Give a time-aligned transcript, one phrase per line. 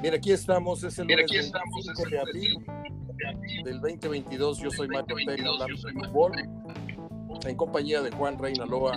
[0.00, 2.66] Bien, aquí estamos, es el lunes 25 de abril
[3.64, 4.58] del 2022.
[4.60, 6.32] Yo soy Marco Ortega hablando de fútbol
[7.44, 8.96] en compañía de Juan Reinaloa.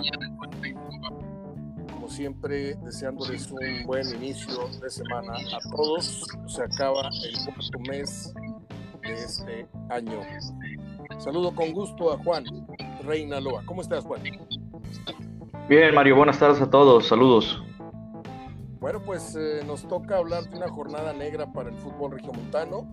[1.92, 6.24] Como siempre, deseándoles un buen inicio de semana a todos.
[6.46, 8.32] Se acaba el cuarto mes
[9.02, 10.20] de este año.
[11.18, 12.44] Saludo con gusto a Juan
[13.02, 13.62] Reinaloa.
[13.66, 14.22] ¿Cómo estás, Juan?
[15.68, 17.08] Bien, Mario, buenas tardes a todos.
[17.08, 17.62] Saludos.
[18.84, 22.86] Bueno, pues eh, nos toca hablar de una jornada negra para el fútbol regiomontano,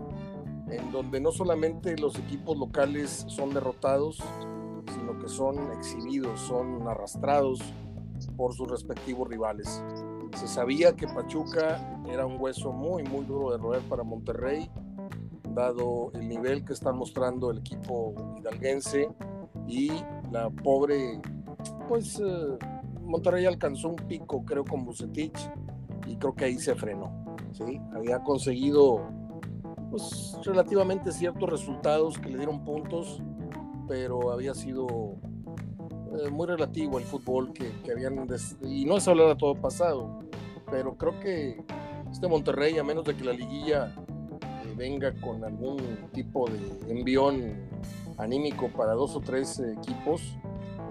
[0.70, 4.18] en donde no solamente los equipos locales son derrotados,
[4.90, 7.60] sino que son exhibidos, son arrastrados
[8.38, 9.84] por sus respectivos rivales.
[10.34, 14.70] Se sabía que Pachuca era un hueso muy, muy duro de roer para Monterrey,
[15.50, 19.10] dado el nivel que está mostrando el equipo hidalguense
[19.68, 19.90] y
[20.30, 21.20] la pobre,
[21.86, 22.56] pues eh,
[23.02, 25.52] Monterrey alcanzó un pico, creo, con Bucetich
[26.06, 27.24] y creo que ahí se frenó.
[27.52, 27.80] ¿sí?
[27.94, 29.08] Había conseguido
[29.90, 33.22] pues, relativamente ciertos resultados que le dieron puntos,
[33.88, 35.16] pero había sido
[36.18, 38.26] eh, muy relativo el fútbol que, que habían...
[38.62, 40.18] Y no es hablar de todo pasado,
[40.70, 41.64] pero creo que
[42.10, 45.78] este Monterrey, a menos de que la liguilla eh, venga con algún
[46.12, 47.68] tipo de envión
[48.18, 50.36] anímico para dos o tres equipos,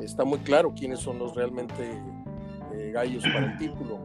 [0.01, 1.91] está muy claro quiénes son los realmente
[2.73, 3.99] eh, gallos para el título.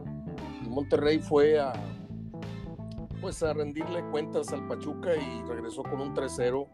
[0.77, 1.73] Monterrey fue a
[3.19, 6.67] pues a rendirle cuentas al Pachuca y regresó con un 3-0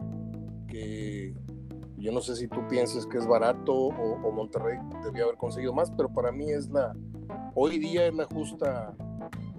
[0.67, 1.33] que
[1.95, 5.89] yo no sé si tú pienses que es barato o, Monterrey debió haber conseguido más,
[5.91, 6.93] pero para mí es la
[7.55, 8.93] hoy día es la justa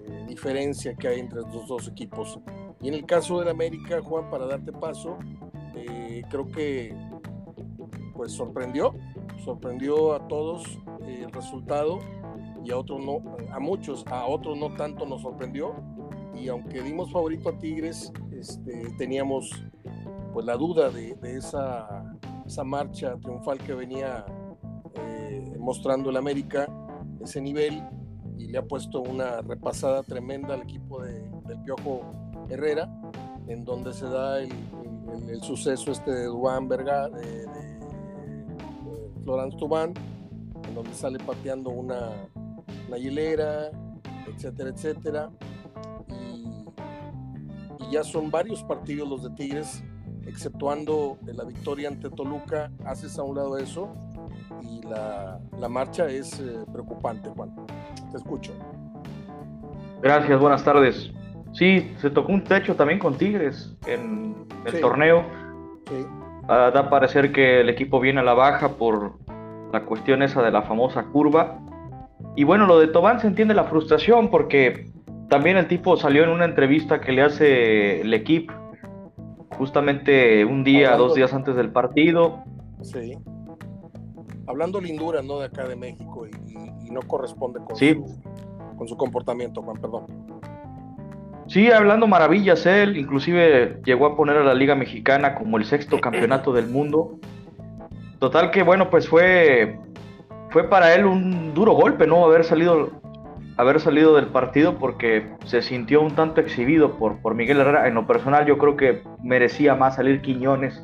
[0.06, 2.39] eh, diferencia que hay entre los dos equipos.
[2.83, 5.17] Y en el caso del América, Juan, para darte paso,
[5.75, 6.95] eh, creo que
[8.12, 8.92] pues sorprendió,
[9.42, 10.67] sorprendió a todos
[11.06, 11.98] eh, el resultado
[12.65, 15.75] y a otros no, a muchos, a otros no tanto nos sorprendió.
[16.34, 19.51] Y aunque dimos favorito a Tigres, este, teníamos
[20.33, 24.24] pues la duda de, esa, esa, marcha triunfal que venía
[24.97, 26.67] eh, mostrando el América,
[27.23, 27.83] ese nivel,
[28.36, 32.01] y le ha puesto una repasada tremenda al equipo de, del Piojo
[32.48, 32.91] Herrera,
[33.47, 34.51] en donde se da el,
[35.29, 39.95] el, suceso este de Dubán Verga, de, de, de Florence Tubán,
[40.67, 42.11] en donde sale pateando una,
[42.89, 43.70] la hilera,
[44.27, 45.30] etcétera, etcétera.
[46.08, 49.84] Y, ya son varios partidos los de Tigres,
[50.27, 53.92] exceptuando la victoria ante Toluca, haces a un lado eso
[54.62, 57.55] y la, la marcha es eh, preocupante, Juan.
[58.11, 58.52] Te escucho.
[60.02, 61.11] Gracias, buenas tardes.
[61.52, 65.24] Sí, se tocó un techo también con Tigres en el torneo.
[65.89, 66.06] Sí.
[66.48, 69.18] Ah, da a parecer que el equipo viene a la baja por
[69.73, 71.58] la cuestión esa de la famosa curva
[72.36, 74.91] y bueno, lo de Tobán se entiende la frustración porque
[75.29, 78.52] también el tipo salió en una entrevista que le hace el equipo
[79.57, 82.42] justamente un día, dos días antes del partido.
[82.83, 83.17] Sí.
[84.47, 85.39] Hablando lindura, ¿no?
[85.39, 88.20] De acá de México y, no corresponde con, su,
[88.77, 90.07] con su comportamiento, Juan, perdón.
[91.47, 96.01] Sí, hablando maravillas él, inclusive llegó a poner a la Liga Mexicana como el sexto
[96.01, 97.19] campeonato del mundo.
[98.19, 99.79] Total que bueno, pues fue
[100.55, 102.25] fue para él un duro golpe, ¿no?
[102.25, 102.92] Haber salido,
[103.57, 107.89] haber salido del partido porque se sintió un tanto exhibido por, por Miguel Herrera.
[107.89, 110.81] En lo personal, yo creo que merecía más salir Quiñones.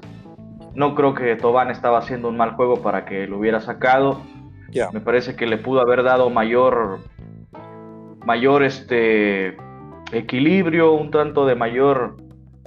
[0.75, 4.21] No creo que Tobán estaba haciendo un mal juego para que lo hubiera sacado.
[4.93, 6.99] Me parece que le pudo haber dado mayor,
[8.27, 9.57] mayor este,
[10.11, 12.17] equilibrio, un tanto de mayor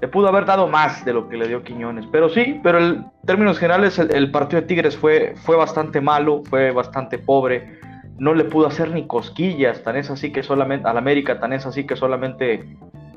[0.03, 2.05] le pudo haber dado más de lo que le dio Quiñones.
[2.11, 6.71] Pero sí, pero en términos generales el, partido de Tigres fue, fue bastante malo, fue
[6.71, 7.79] bastante pobre.
[8.17, 11.65] No le pudo hacer ni cosquillas, tan es así que solamente, al América tan es
[11.65, 12.75] así que solamente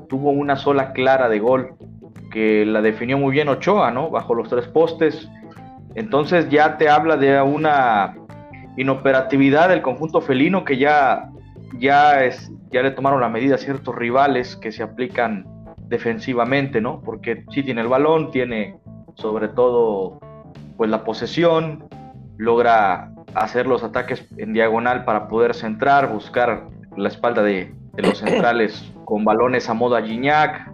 [0.09, 1.75] tuvo una sola clara de gol,
[2.31, 4.09] que la definió muy bien Ochoa, ¿no?
[4.09, 5.29] Bajo los tres postes.
[5.97, 8.15] Entonces ya te habla de una
[8.77, 11.31] inoperatividad del conjunto felino que ya,
[11.81, 15.56] ya, es, ya le tomaron la medida a ciertos rivales que se aplican
[15.89, 17.01] defensivamente, ¿no?
[17.01, 18.79] Porque sí tiene el balón, tiene
[19.15, 20.21] sobre todo
[20.77, 21.89] pues la posesión,
[22.37, 28.93] logra hacer los ataques en diagonal para poder centrar, buscar la espalda de, los centrales
[29.07, 30.71] con balones a modo a Gignac,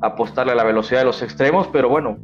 [0.00, 2.18] apostarle a la velocidad de los extremos, pero bueno,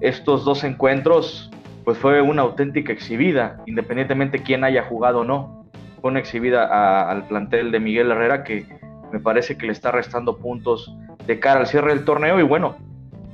[0.00, 1.50] estos dos encuentros
[1.84, 5.66] pues fue una auténtica exhibida, independientemente quién haya jugado o no.
[6.00, 8.66] Fue una exhibida al plantel de Miguel Herrera que
[9.12, 10.92] me parece que le está restando puntos
[11.26, 12.76] de cara al cierre del torneo y bueno,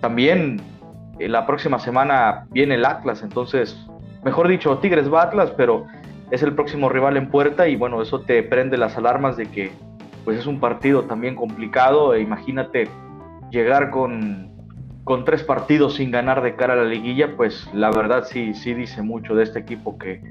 [0.01, 0.61] también
[1.19, 3.77] eh, la próxima semana viene el Atlas, entonces,
[4.25, 5.87] mejor dicho, Tigres va Atlas, pero
[6.33, 9.71] es el próximo rival en puerta y bueno, eso te prende las alarmas de que
[10.25, 12.15] pues es un partido también complicado.
[12.15, 12.89] E imagínate
[13.51, 14.51] llegar con,
[15.05, 18.73] con tres partidos sin ganar de cara a la liguilla, pues la verdad sí, sí
[18.73, 20.23] dice mucho de este equipo que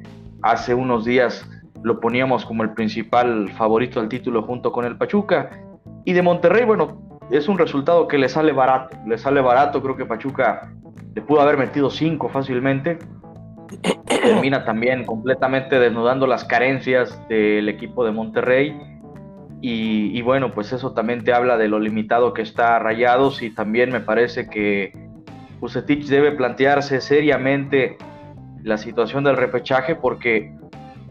[0.42, 1.48] hace unos días
[1.84, 5.52] lo poníamos como el principal favorito al título junto con el Pachuca.
[6.04, 9.96] Y de Monterrey, bueno, es un resultado que le sale barato, le sale barato, creo
[9.96, 10.72] que Pachuca
[11.16, 13.00] le pudo haber metido cinco fácilmente.
[14.06, 18.80] Termina también completamente desnudando las carencias del equipo de Monterrey.
[19.64, 23.92] Y, bueno, pues eso también te habla de lo limitado que está Rayados y también
[23.92, 24.92] me parece que
[25.60, 27.98] Bucetich debe plantearse seriamente
[28.64, 30.52] la situación del repechaje porque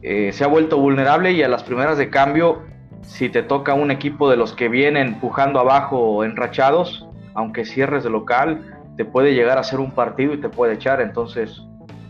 [0.02, 2.64] eh, se ha vuelto vulnerable y a las primeras de cambio,
[3.10, 8.10] si te toca un equipo de los que vienen empujando abajo enrachados, aunque cierres de
[8.10, 11.00] local, te puede llegar a ser un partido y te puede echar.
[11.00, 11.60] Entonces,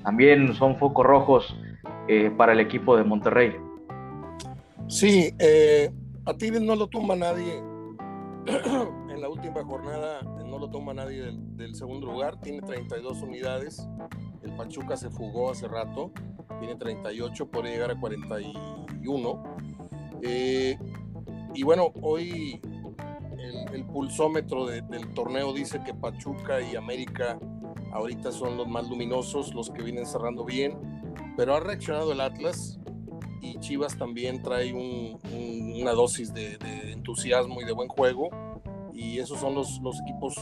[0.05, 1.57] también son focos rojos
[2.07, 3.57] eh, para el equipo de Monterrey.
[4.89, 5.91] Sí, eh,
[6.27, 7.55] a Tigres no lo tumba nadie
[8.47, 13.89] en la última jornada, no lo toma nadie del, del, segundo lugar, tiene 32 unidades,
[14.43, 16.13] el Pachuca se fugó hace rato,
[16.59, 19.43] tiene 38, puede llegar a 41.
[20.23, 20.79] Eh,
[21.55, 22.61] y bueno, hoy
[23.73, 27.39] el, pulsómetro del torneo dice que Pachuca y América
[27.93, 30.79] ahorita son los más luminosos, los que vienen cerrando bien,
[31.37, 32.79] pero ha reaccionado el Atlas
[33.41, 36.59] y Chivas también trae una dosis de,
[36.93, 38.29] entusiasmo y de buen juego
[38.95, 40.37] y esos son los, equipos,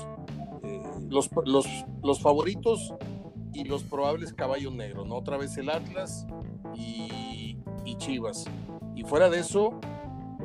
[0.62, 2.92] eh, los, favoritos
[3.54, 5.16] y los probables caballos negros, ¿no?
[5.16, 6.26] Otra vez el Atlas
[6.74, 7.56] y
[7.96, 8.44] Chivas.
[8.98, 9.78] Y fuera de eso,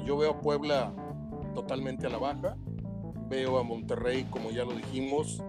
[0.06, 0.94] yo veo a Puebla
[1.56, 2.56] totalmente a la baja.
[3.28, 5.44] Veo a Monterrey, como ya lo dijimos,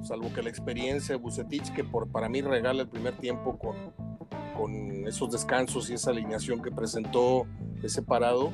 [0.00, 3.76] salvo que la experiencia de Bucetich, que por, para mí regala el primer tiempo con,
[4.56, 7.46] con esos descansos y esa alineación que presentó
[7.82, 8.52] de separado,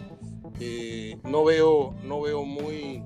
[0.59, 3.05] eh, no, veo, no veo muy,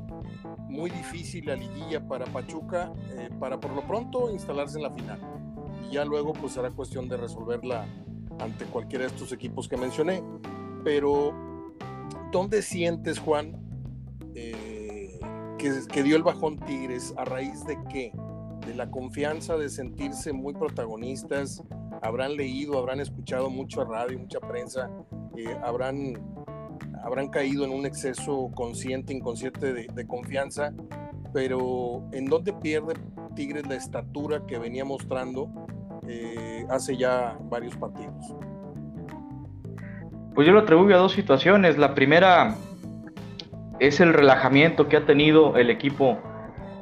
[0.66, 5.20] muy difícil la liguilla para Pachuca, eh, para por lo pronto instalarse en la final.
[5.90, 7.86] Y ya luego pues será cuestión de resolverla
[8.38, 10.22] ante cualquiera de estos equipos que mencioné.
[10.86, 11.34] Pero,
[12.30, 13.60] ¿dónde sientes, Juan,
[14.36, 15.18] eh,
[15.58, 18.12] que, dio el bajón Tigres, ¿a raíz de qué?
[18.64, 21.60] De la confianza de sentirse muy protagonistas,
[22.02, 24.88] habrán leído, habrán escuchado mucho radio, mucha prensa,
[25.36, 26.22] eh, habrán,
[27.02, 30.72] habrán caído en un exceso consciente, inconsciente de, confianza,
[31.32, 32.94] pero ¿en dónde pierde
[33.34, 35.50] Tigres la estatura que venía mostrando
[36.06, 38.36] eh, hace ya varios partidos?
[40.36, 41.78] Pues yo lo atribuyo a dos situaciones.
[41.78, 42.54] La primera,
[43.80, 46.18] es el relajamiento que ha tenido el equipo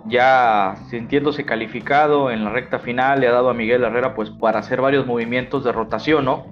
[0.06, 4.58] ya sintiéndose calificado en la recta final, le ha dado a Miguel Herrera pues para
[4.58, 6.46] hacer varios movimientos de rotación, ¿no?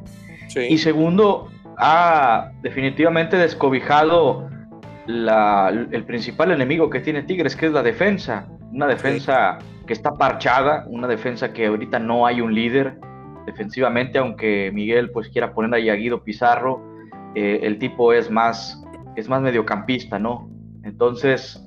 [0.54, 4.48] Y segundo, ha definitivamente descobijado
[5.06, 8.46] el principal enemigo que tiene Tigres, que es la defensa.
[8.70, 12.98] Una defensa que está parchada, una defensa que ahorita no hay un líder
[13.46, 16.91] defensivamente, aunque Miguel pues quiera poner a Guido Pizarro,
[17.34, 18.82] eh, el tipo es más
[19.16, 20.48] es más mediocampista, ¿no?
[20.84, 21.62] Entonces,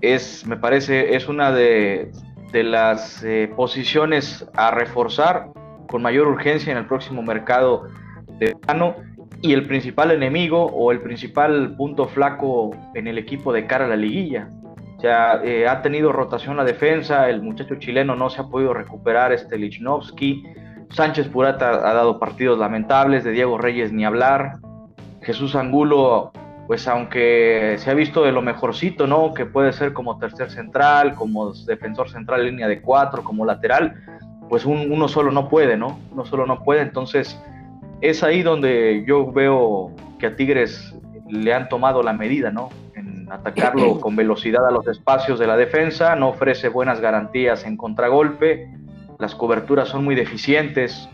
[0.00, 2.10] es, me parece, es una de,
[2.52, 5.50] las eh, posiciones a reforzar
[5.88, 7.86] con mayor urgencia en el próximo mercado
[8.38, 8.96] de verano
[9.40, 13.88] y el principal enemigo o el principal punto flaco en el equipo de cara a
[13.88, 14.48] la liguilla.
[14.96, 18.74] O sea, eh, ha tenido rotación la defensa, el muchacho chileno no se ha podido
[18.74, 20.42] recuperar, este Lichnowsky,
[20.90, 24.58] Sánchez Purata ha dado partidos lamentables, de Diego Reyes ni hablar,
[25.22, 26.32] Jesús Angulo
[26.70, 29.34] pues aunque se ha visto de lo mejorcito, ¿no?
[29.34, 33.96] Que puede ser como tercer central, como defensor central, línea de cuatro, como lateral,
[34.48, 35.98] pues uno solo no puede, ¿no?
[36.12, 36.82] Uno solo no puede.
[36.82, 37.36] Entonces,
[38.00, 40.94] es ahí donde yo veo que a Tigres
[41.28, 42.68] le han tomado la medida, ¿no?
[42.94, 47.76] En atacarlo con velocidad a los espacios de la defensa, no ofrece buenas garantías en
[47.76, 48.72] contragolpe,
[49.18, 51.08] las coberturas son muy deficientes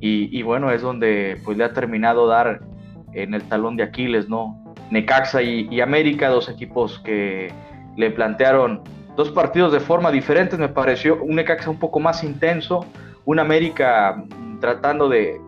[0.00, 2.71] y, y bueno, es donde pues le ha terminado dar
[3.12, 4.62] en el talón de Aquiles, ¿no?
[4.90, 7.52] Necaxa y, América, dos equipos que
[7.96, 8.82] le plantearon
[9.16, 12.86] dos partidos de forma diferente, me pareció un Necaxa un poco más intenso,
[13.24, 14.22] un América
[14.60, 15.40] tratando de,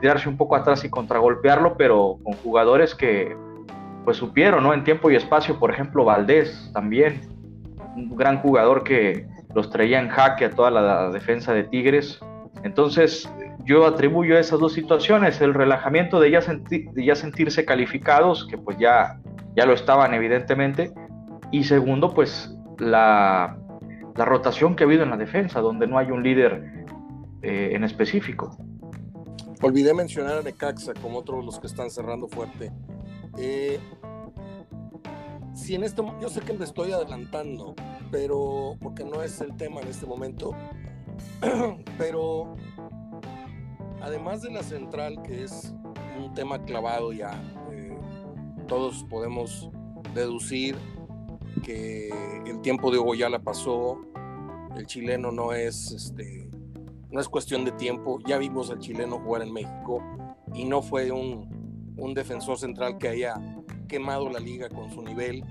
[0.00, 3.36] tirarse un poco atrás y contragolpearlo, pero con jugadores que
[4.04, 4.72] pues supieron, ¿no?
[4.72, 7.20] En tiempo y espacio, por ejemplo, Valdés también,
[7.96, 12.20] un gran jugador que los traía en jaque a toda la defensa de Tigres.
[12.64, 13.30] Entonces,
[13.64, 18.58] yo atribuyo a esas dos situaciones, el relajamiento de ya, de ya sentirse calificados, que
[18.58, 19.20] pues ya,
[19.56, 20.92] ya lo estaban evidentemente,
[21.50, 23.56] y segundo, pues la,
[24.16, 26.86] rotación que ha habido en la defensa, donde no hay un líder
[27.42, 28.56] eh, en específico.
[29.62, 32.70] Olvidé mencionar a Necaxa como otro de los que están cerrando fuerte.
[33.38, 33.80] Eh,
[35.54, 37.74] si en esto, yo sé que me estoy adelantando,
[38.10, 40.52] pero porque no es el tema en este momento,
[41.98, 42.56] pero
[44.04, 45.74] además de la central, que es
[46.22, 47.42] un tema clavado ya,
[47.72, 47.96] eh,
[48.68, 49.70] todos podemos
[50.14, 50.76] deducir
[51.62, 52.10] que
[52.46, 53.98] el tiempo de Hugo ya la pasó,
[54.76, 56.50] el chileno no es, este,
[57.10, 60.02] no es cuestión de tiempo, ya vimos al chileno jugar en México
[60.52, 63.34] y no fue un, un defensor central que haya
[63.88, 65.44] quemado la liga con su nivel,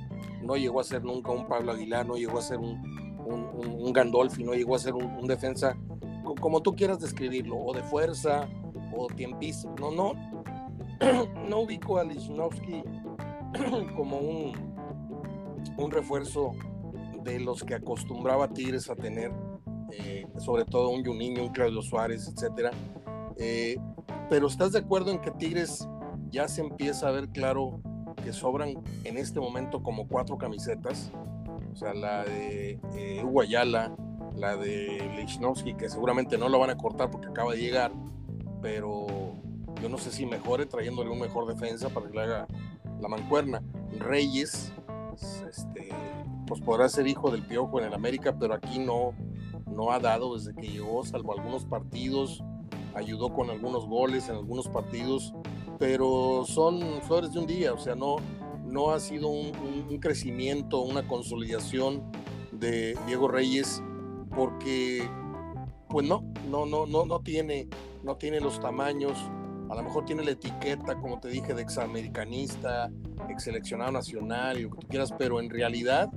[0.43, 2.81] no llegó a ser nunca un Pablo Aguilar, no llegó a ser un,
[3.25, 5.75] un, Gandolfi, no llegó a ser un, defensa
[6.23, 8.47] como tú quieras describirlo, o de fuerza,
[8.95, 10.13] o tiempista, no, no,
[11.49, 12.83] no ubico a Lichnowsky
[13.95, 14.53] como un,
[15.77, 16.51] un refuerzo
[17.23, 19.31] de los que acostumbraba Tigres a tener,
[19.91, 22.71] eh, sobre todo un Juninho, un Claudio Suárez, etcétera.
[23.37, 23.77] Eh,
[24.29, 25.87] pero ¿estás de acuerdo en que Tigres
[26.29, 27.81] ya se empieza a ver claro
[28.23, 31.11] que sobran en este momento como cuatro camisetas?
[31.71, 33.95] O sea, la de eh, Hugo Ayala,
[34.35, 37.91] la de Lichnowsky, que seguramente no lo van a cortar porque acaba de llegar,
[38.61, 39.05] pero
[39.81, 42.47] yo no sé si mejore trayéndole un mejor defensa para que le haga
[42.99, 43.61] la mancuerna.
[43.99, 44.71] Reyes,
[45.49, 45.89] este,
[46.47, 49.13] pues podrá ser hijo del Piojo en el América, pero aquí no,
[49.67, 52.43] no ha dado desde que llegó, salvo algunos partidos,
[52.95, 55.33] ayudó con algunos goles en algunos partidos,
[55.79, 58.17] pero son flores de un día, o sea, no,
[58.65, 59.51] no ha sido un,
[59.99, 62.03] crecimiento, una consolidación
[62.51, 63.81] de Diego Reyes,
[64.35, 65.09] porque
[65.89, 67.67] pues no, no, no, no, no tiene,
[68.03, 69.17] no tiene los tamaños,
[69.69, 72.89] a lo mejor tiene la etiqueta, como te dije, de examericanista,
[73.29, 76.09] ex seleccionado nacional y lo que tú quieras, pero en realidad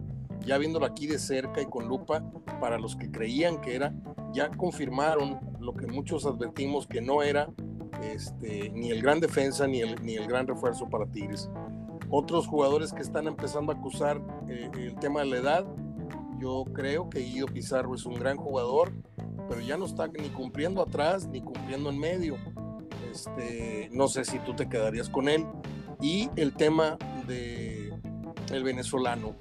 [0.47, 2.23] ya viéndolo aquí de cerca y con lupa,
[2.61, 3.93] para los que creían que era,
[4.33, 7.49] ya confirmaron lo que muchos advertimos que no era
[8.03, 11.51] este, ni el gran defensa ni el, ni el gran refuerzo para Tigres.
[12.11, 15.67] Otros jugadores que están empezando a acusar eh, el tema de la edad,
[16.39, 18.93] yo creo que Guido Pizarro es un gran jugador,
[19.49, 22.37] pero ya no está ni cumpliendo atrás ni cumpliendo en medio.
[23.11, 25.47] Este, no sé si tú te quedarías con él.
[26.01, 27.93] Y el tema de
[28.53, 29.35] el venezolano.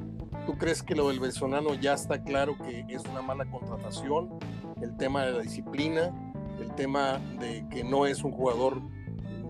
[0.46, 4.38] ¿Tú crees que lo del venezolano ya está claro que es una mala contratación?
[4.82, 6.14] El tema de la disciplina,
[6.60, 8.82] el tema de que no es un jugador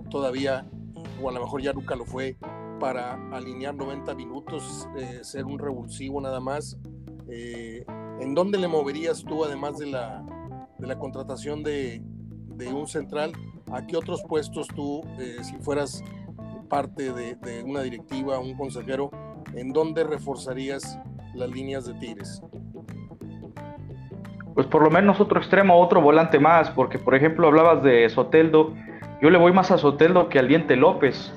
[0.09, 0.65] todavía,
[1.21, 2.37] o a lo mejor ya nunca lo fue,
[2.79, 6.77] para alinear 90 minutos, eh, ser un revulsivo nada más.
[7.29, 7.83] Eh,
[8.19, 10.23] ¿En dónde le moverías tú, además de la,
[10.77, 12.01] de la contratación de,
[12.49, 13.33] de, un central?
[13.71, 16.03] ¿A qué otros puestos tú, eh, si fueras
[16.69, 19.09] parte de, una directiva, un consejero,
[19.53, 20.99] ¿en dónde reforzarías
[21.33, 22.41] las líneas de Tigres?
[24.53, 28.73] Pues por lo menos otro extremo, otro volante más, porque por ejemplo hablabas de Soteldo,
[29.21, 31.33] yo le voy más a Soteldo que al Diente López.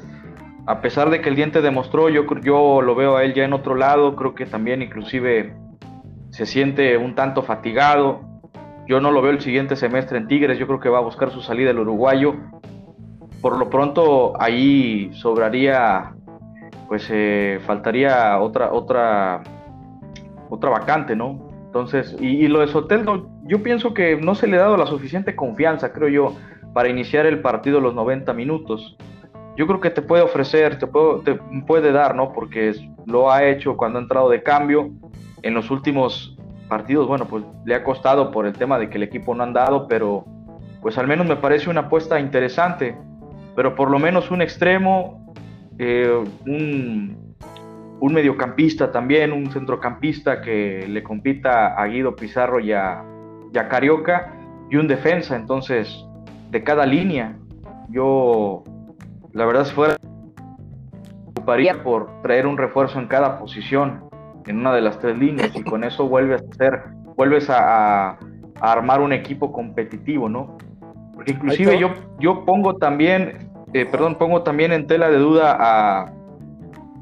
[0.66, 3.54] A pesar de que el Diente demostró, yo, yo lo veo a él ya en
[3.54, 5.54] otro lado, creo que también inclusive
[6.38, 8.20] se siente un tanto fatigado.
[8.86, 11.32] Yo no lo veo el siguiente semestre en Tigres, yo creo que va a buscar
[11.32, 12.36] su salida el uruguayo.
[13.42, 16.14] Por lo pronto ahí sobraría
[16.86, 19.42] pues eh, faltaría otra, otra,
[20.48, 21.50] otra vacante, ¿no?
[21.66, 25.34] Entonces, y, lo de Soteldo, yo pienso que no se le ha dado la suficiente
[25.34, 26.36] confianza, creo yo,
[26.72, 28.96] para iniciar el partido los 90 minutos.
[29.56, 30.86] Yo creo que te puede ofrecer, te,
[31.24, 31.34] te
[31.66, 32.32] puede dar, ¿no?
[32.32, 32.74] Porque
[33.06, 34.92] lo ha hecho cuando ha entrado de cambio.
[35.42, 36.36] En los últimos
[36.68, 39.46] partidos, bueno, pues le ha costado por el tema de que el equipo no ha
[39.46, 40.24] andado, pero
[40.80, 42.96] pues al menos me parece una apuesta interesante.
[43.56, 45.34] Pero por lo menos un extremo,
[45.78, 47.34] eh, un,
[47.98, 53.04] un, mediocampista también, un centrocampista que le compita a Guido Pizarro y a,
[53.52, 54.32] Carioca,
[54.70, 55.34] y un defensa.
[55.34, 56.04] Entonces,
[56.50, 57.36] de cada línea,
[57.88, 58.62] yo,
[59.32, 59.96] la verdad, fuera,
[61.26, 64.07] ocuparía por traer un refuerzo en cada posición,
[64.48, 66.82] en una de las tres líneas, y con eso vuelves a hacer,
[67.16, 68.18] vuelves a,
[68.60, 70.58] armar un equipo competitivo, ¿no?
[71.14, 76.12] Porque inclusive yo, yo pongo también eh, perdón, pongo también en tela de duda a,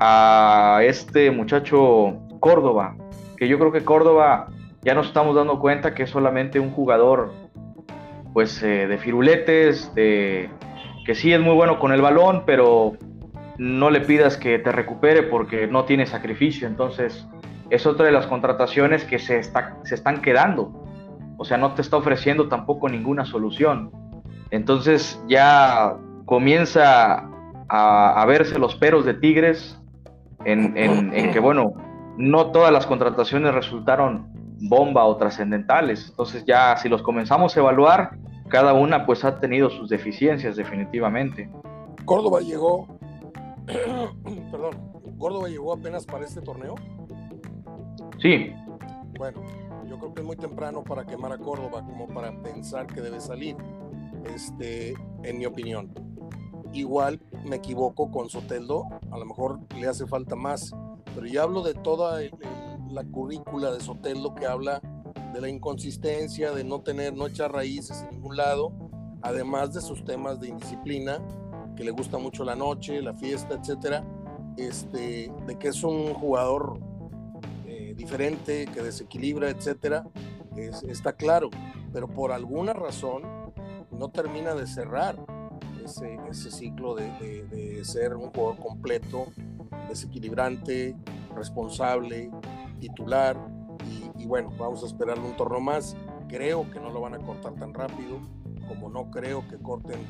[0.01, 2.97] a este muchacho Córdoba,
[3.37, 4.49] que yo creo que Córdoba
[4.83, 7.33] ya nos estamos dando cuenta que es solamente un jugador
[8.33, 10.51] pues eh, de firuletes, de,
[11.05, 12.95] que sí es muy bueno con el balón, pero
[13.59, 16.67] no le pidas que te recupere porque no tiene sacrificio.
[16.67, 17.27] Entonces
[17.71, 20.73] es otra de las contrataciones que se, está, se están quedando.
[21.39, 23.91] O sea, no te está ofreciendo tampoco ninguna solución.
[24.51, 27.29] Entonces ya comienza
[27.69, 29.81] a, verse los peros de Tigres
[30.45, 30.75] en,
[31.33, 31.73] que, bueno,
[32.17, 34.29] no todas las contrataciones resultaron
[34.69, 36.09] bomba o trascendentales.
[36.11, 38.17] Entonces ya si los comenzamos a evaluar,
[38.49, 41.51] cada una pues ha tenido sus deficiencias definitivamente.
[42.05, 42.87] Córdoba llegó,
[43.67, 46.77] perdón, ¿Córdoba llegó apenas para este torneo?
[48.21, 48.53] Sí.
[49.19, 49.43] Bueno,
[49.89, 53.21] yo creo que es muy temprano para quemar a Córdoba como para pensar que debe
[53.21, 53.57] salir,
[54.35, 55.91] este, en mi opinión.
[56.73, 60.75] Igual me equivoco con Soteldo, a lo mejor le hace falta más,
[61.15, 62.21] pero ya hablo de toda
[62.91, 64.81] la currícula de Soteldo que habla
[65.33, 68.73] de la inconsistencia, de no tener, no echar raíces en ningún lado,
[69.23, 71.19] además de sus temas de indisciplina,
[71.77, 74.05] que le gusta mucho la noche, la fiesta, etcétera,
[74.57, 76.86] este, de que es un jugador eh,
[77.97, 80.07] diferente, que desequilibra, etcétera,
[80.89, 81.51] está claro,
[81.93, 83.23] pero por alguna razón
[83.91, 85.17] no termina de cerrar
[85.85, 87.11] ese, ese ciclo de,
[87.51, 89.27] de, ser un jugador completo,
[89.89, 90.97] desequilibrante,
[91.35, 92.31] responsable,
[92.81, 93.37] titular,
[93.89, 95.97] y, y bueno, vamos a esperarle un torneo más.
[96.29, 98.19] Creo que no lo van a cortar tan rápido,
[98.67, 100.01] como no creo que corten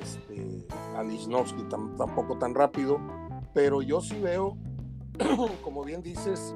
[0.00, 0.66] este,
[0.96, 3.00] a Lichnowsky tampoco tan rápido,
[3.52, 4.56] pero yo sí veo,
[5.62, 6.54] como bien dices,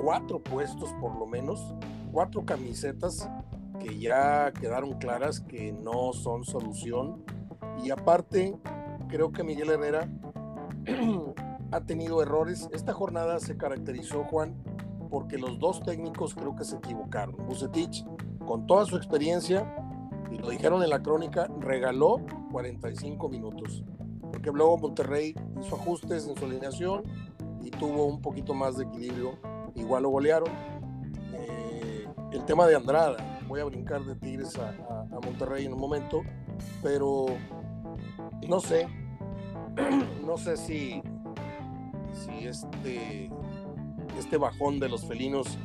[0.00, 1.74] cuatro puestos por lo menos,
[2.12, 3.28] cuatro camisetas
[3.80, 7.24] que ya quedaron claras que no son solución.
[7.82, 8.56] Y aparte,
[9.08, 10.08] creo que Miguel Herrera
[11.72, 12.68] ha tenido errores.
[12.72, 14.54] Esta jornada se caracterizó, Juan,
[15.10, 17.36] porque los dos técnicos creo que se equivocaron.
[17.46, 18.04] Bucetich,
[18.46, 19.76] con toda su experiencia,
[20.30, 22.20] y lo dijeron en la crónica, regaló
[22.52, 23.84] 45 minutos.
[24.20, 27.02] Porque luego Monterrey hizo ajustes en su alineación
[27.62, 29.38] y tuvo un poquito más de equilibrio.
[29.74, 30.48] Igual lo golearon.
[31.34, 33.16] Eh, el tema de Andrada,
[33.48, 34.72] voy a brincar de Tigres a,
[35.24, 36.22] Monterrey en un momento,
[36.82, 37.26] pero
[38.48, 38.88] no sé,
[40.26, 41.02] no sé si,
[42.12, 43.30] si este,
[44.18, 45.58] este bajón de los felinos,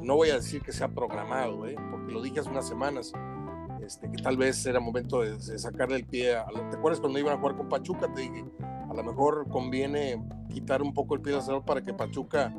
[0.00, 1.76] no voy a decir que sea programado, ¿eh?
[1.90, 3.12] porque lo dije hace unas semanas,
[3.82, 6.36] este, que tal vez era momento de, sacarle el pie.
[6.36, 8.12] A, ¿Te acuerdas cuando iban a jugar con Pachuca?
[8.12, 11.92] Te dije, a lo mejor conviene quitar un poco el pie del acelerador para que
[11.92, 12.54] Pachuca,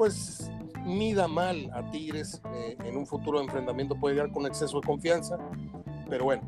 [0.00, 0.50] pues,
[0.86, 5.36] mida mal a Tigres eh, en un futuro enfrentamiento, puede llegar con exceso de confianza.
[6.08, 6.42] Pero bueno,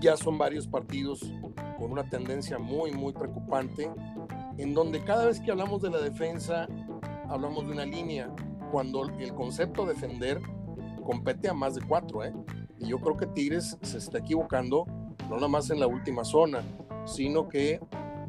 [0.00, 1.30] ya son varios partidos
[1.78, 3.90] con una tendencia muy, muy preocupante,
[4.56, 6.66] en donde cada vez que hablamos de la defensa,
[7.28, 8.34] hablamos de una línea,
[8.72, 10.40] cuando el concepto defender
[11.04, 12.32] compete a más de cuatro, ¿eh?
[12.78, 14.86] Y yo creo que Tigres se está equivocando,
[15.28, 16.62] no nada más en la última zona,
[17.04, 17.78] sino que,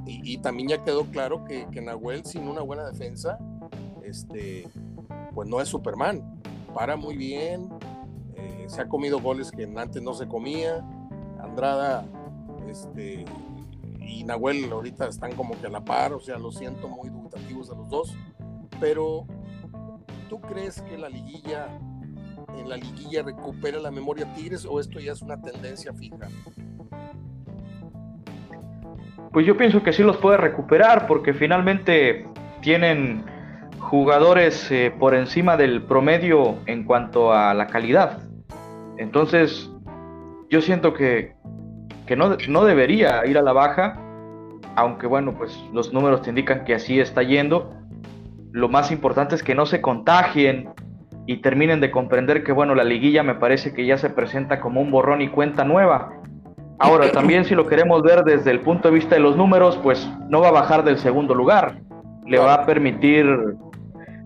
[0.06, 3.40] y, también ya quedó claro que, que, Nahuel sin una buena defensa,
[4.06, 4.68] este,
[5.34, 6.42] pues no es Superman.
[6.74, 7.70] Para muy bien,
[8.36, 10.86] eh, se ha comido goles que antes no se comía.
[11.42, 12.06] Andrada
[12.68, 13.26] este,
[14.02, 17.70] y Nahuel ahorita están como que a la par, o sea, lo siento muy dubitativos
[17.72, 18.16] a los dos.
[18.80, 19.26] Pero,
[20.30, 21.68] ¿tú crees que la liguilla
[22.58, 26.30] en la liguilla recupera la memoria Tigres o esto ya es una tendencia fija?
[29.32, 32.26] Pues yo pienso que sí los puede recuperar porque finalmente
[32.62, 33.26] tienen
[33.86, 38.20] jugadores eh, por encima del promedio en cuanto a la calidad.
[38.98, 39.70] Entonces,
[40.50, 41.34] yo siento que,
[42.06, 44.02] que no, no debería ir a la baja,
[44.76, 47.74] aunque bueno, pues los números te indican que así está yendo.
[48.52, 50.70] Lo más importante es que no se contagien
[51.28, 54.82] y terminen de comprender que, bueno, la liguilla me parece que ya se presenta como
[54.82, 56.14] un borrón y cuenta nueva.
[56.78, 60.10] Ahora, también si lo queremos ver desde el punto de vista de los números, pues
[60.30, 61.78] no va a bajar del segundo lugar.
[62.26, 63.26] Le va a permitir,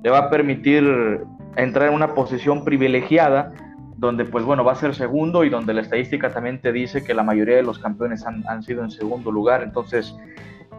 [0.04, 1.22] le va a permitir
[1.56, 3.52] entrar en una posición privilegiada
[3.98, 7.14] donde pues bueno, va a ser segundo y donde la estadística también te dice que
[7.14, 9.62] la mayoría de los campeones han, han sido en segundo lugar.
[9.62, 10.16] Entonces,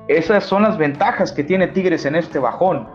[0.09, 2.87] esas son las ventajas que tiene Tigres en este bajón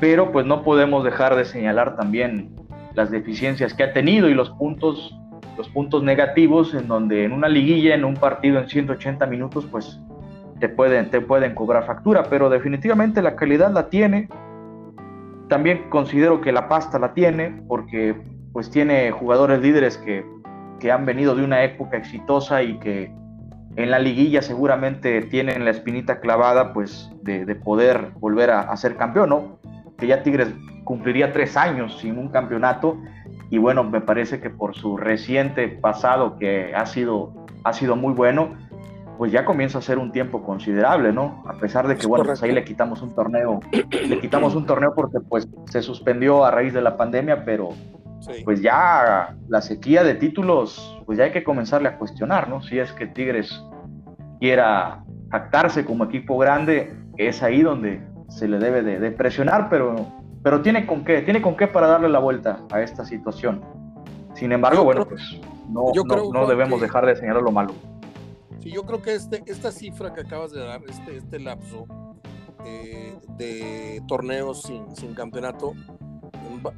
[0.00, 2.56] pero pues no podemos dejar de señalar también
[2.94, 5.14] las deficiencias que ha tenido y los puntos
[5.56, 10.00] los puntos negativos en donde en una liguilla, en un partido en 180 minutos, pues
[10.58, 14.30] te pueden, te pueden cobrar factura, pero definitivamente la calidad la tiene.
[15.50, 18.14] También considero que la pasta la tiene, porque
[18.52, 20.24] pues tiene jugadores líderes que,
[20.78, 23.12] que han venido de una época exitosa y que
[23.74, 28.76] en la liguilla seguramente tienen la espinita clavada pues de, de poder volver a, a,
[28.76, 29.58] ser campeón, ¿no?
[29.98, 32.96] que ya Tigres cumpliría tres años sin un campeonato
[33.50, 37.34] y bueno, me parece que por su reciente pasado que ha sido,
[37.64, 38.56] ha sido muy bueno,
[39.20, 41.44] pues ya comienza a ser un tiempo considerable, ¿no?
[41.46, 43.60] A pesar de que, bueno, pues ahí le quitamos un torneo,
[44.08, 47.68] le quitamos un torneo porque pues se suspendió a raíz de la pandemia, pero
[48.46, 52.62] pues ya la sequía de títulos, pues ya hay que comenzarle a cuestionar, ¿no?
[52.62, 53.62] Si es que Tigres
[54.38, 59.96] quiera jactarse como equipo grande, es ahí donde se le debe de, presionar, pero,
[60.42, 63.60] pero tiene con qué, tiene con qué para darle la vuelta a esta situación.
[64.32, 65.92] Sin embargo, bueno, pues no,
[66.32, 67.74] no, debemos dejar de señalar lo malo.
[68.62, 71.86] Sí, yo creo que este, esta cifra que acabas de dar, este, este lapso,
[72.66, 75.74] eh, de torneos sin, sin campeonato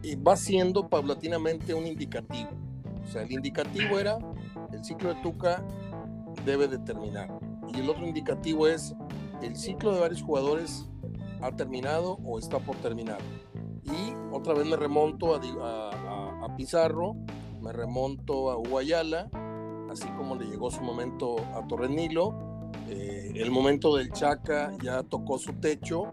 [0.03, 2.51] y va siendo paulatinamente un indicativo.
[3.03, 4.19] O sea, el indicativo era
[4.73, 5.65] el ciclo de Tuca
[6.45, 7.29] debe de terminar.
[7.75, 8.95] Y el otro indicativo es
[9.43, 10.89] el ciclo de varios jugadores
[11.41, 13.19] ha terminado o está por terminar.
[13.83, 15.91] Y otra vez me remonto a,
[16.45, 17.17] a, Pizarro,
[17.61, 19.29] me remonto a Guayala,
[19.93, 22.35] así como le llegó su momento a Torrenilo.
[22.89, 26.13] Eh, el momento del Chaca ya tocó su techo,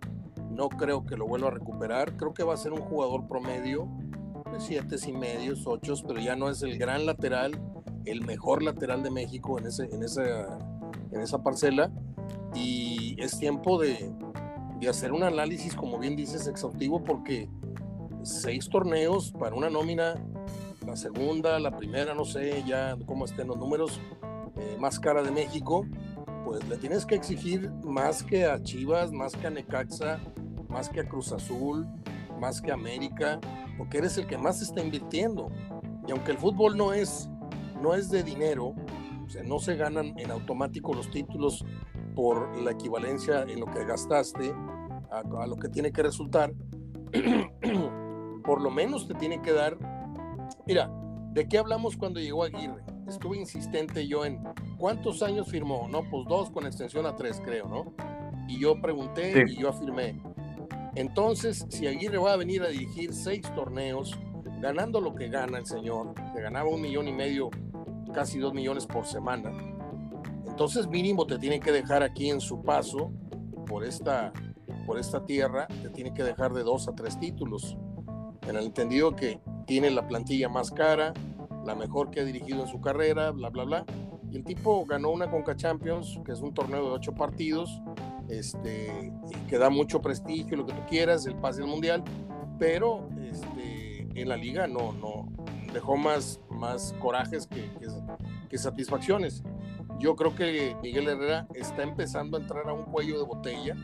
[0.52, 2.16] no creo que lo vuelva a recuperar.
[2.18, 3.88] Creo que va a ser un jugador promedio
[4.52, 7.60] de siete y medios, ocho, pero ya no es el gran lateral,
[8.06, 10.58] el mejor lateral de México en, ese, en, esa,
[11.12, 11.92] en esa parcela.
[12.54, 14.12] Y es tiempo de,
[14.80, 17.50] de hacer un análisis, como bien dices, exhaustivo, porque
[18.24, 20.16] seis torneos para una nómina,
[20.86, 24.00] la segunda, la primera, no sé ya cómo estén los números,
[24.56, 25.86] eh, más cara de México,
[26.46, 30.20] pues le tienes que exigir más que a Chivas, más que a Necaxa,
[30.68, 31.88] más que a Cruz Azul,
[32.40, 33.40] más que a América,
[33.78, 35.50] porque eres el que más está invirtiendo.
[36.08, 37.30] Y aunque el fútbol no es,
[37.82, 38.74] no es de dinero,
[39.46, 41.66] no se ganan en automático los títulos
[42.16, 44.54] por la equivalencia en lo que gastaste
[45.12, 46.54] a, lo que tiene que resultar,
[48.44, 49.78] por lo menos te tiene que dar.
[50.70, 50.88] Mira,
[51.32, 52.84] ¿de qué hablamos cuando llegó Aguirre?
[53.08, 54.44] Estuve insistente yo en
[54.78, 56.08] cuántos años firmó, ¿no?
[56.12, 57.92] Pues dos con extensión a tres, creo, ¿no?
[58.48, 60.22] Y yo pregunté y yo afirmé.
[60.94, 64.16] Entonces, si Aguirre va a venir a dirigir seis torneos,
[64.62, 67.50] ganando lo que gana el señor, que ganaba un millón y medio,
[68.14, 69.52] casi dos millones por semana,
[70.46, 73.12] entonces mínimo te tiene que dejar aquí en su paso
[73.66, 74.32] por esta,
[74.86, 77.76] por esta tierra, te tiene que dejar de dos a tres títulos.
[78.48, 81.14] En el entendido que tiene la plantilla más cara,
[81.66, 83.86] la mejor que ha dirigido en su carrera, bla, bla, bla.
[84.32, 87.82] Y el tipo ganó una Conca Champions, que es un torneo de ocho partidos,
[88.30, 89.12] este,
[89.48, 92.04] que da mucho prestigio, lo que tú quieras, el pase al mundial,
[92.60, 95.28] pero este, en la liga no, no,
[95.74, 97.70] dejó más, más corajes que,
[98.50, 99.44] que satisfacciones.
[100.00, 103.76] Yo creo que Miguel Herrera está empezando a entrar a un cuello de botella.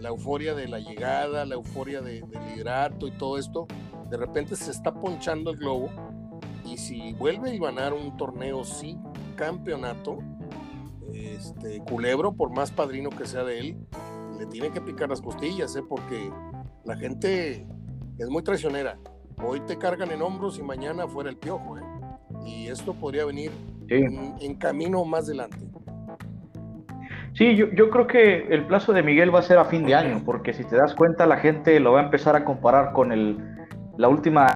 [0.00, 3.66] La euforia de la llegada, la euforia de, del liderato y todo esto,
[4.10, 5.88] de repente se está ponchando el globo.
[6.64, 9.00] Y si vuelve a ganar un torneo sin
[9.36, 10.18] campeonato,
[11.12, 13.76] este, Culebro, por más padrino que sea de él,
[14.38, 15.82] le tiene que picar las costillas, ¿eh?
[15.88, 16.30] porque
[16.84, 17.66] la gente
[18.18, 18.98] es muy traicionera.
[19.42, 21.78] Hoy te cargan en hombros y mañana fuera el piojo.
[21.78, 21.82] ¿eh?
[22.44, 23.50] Y esto podría venir
[23.88, 25.58] en, camino más adelante.
[27.36, 29.94] Sí, yo, yo, creo que el plazo de Miguel va a ser a fin de
[29.94, 33.12] año, porque si te das cuenta, la gente lo va a empezar a comparar con
[33.12, 33.36] el,
[33.98, 34.54] la última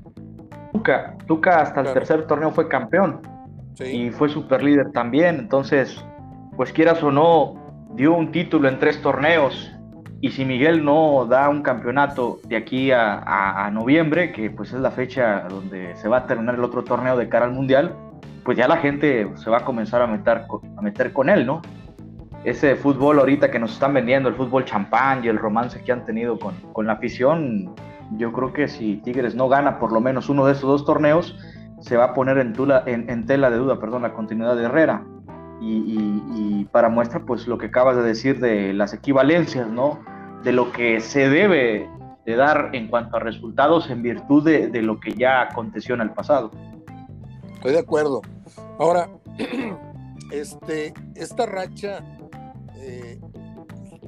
[0.72, 1.14] Tuca.
[1.26, 3.20] Tuca hasta el tercer torneo fue campeón
[3.78, 5.36] y fue super líder también.
[5.40, 6.02] Entonces,
[6.56, 7.54] pues quieras o no,
[7.96, 9.76] dio un título en tres torneos.
[10.22, 14.80] Y si Miguel no da un campeonato de aquí a, a noviembre, que pues es
[14.80, 17.94] la fecha donde se va a terminar el otro torneo de cara al Mundial,
[18.42, 20.44] pues ya la gente se va a comenzar a meter,
[20.76, 21.60] a meter con él, ¿no?
[22.44, 26.04] Ese fútbol ahorita que nos están vendiendo, el fútbol champán y el romance que han
[26.04, 27.74] tenido con, con la afición,
[28.16, 31.36] yo creo que si Tigres no gana por lo menos uno de esos dos torneos,
[31.80, 35.04] se va a poner en, tula, en, tela de duda, perdón, la continuidad de Herrera.
[35.62, 39.98] Y, para muestra, pues lo que acabas de decir de las equivalencias, ¿no?
[40.42, 41.88] De lo que se debe
[42.24, 46.02] de dar en cuanto a resultados en virtud de, de lo que ya aconteció en
[46.02, 46.50] el pasado.
[47.54, 48.22] Estoy de acuerdo.
[48.78, 49.08] Ahora,
[50.32, 52.02] este, esta racha,
[52.80, 53.20] eh,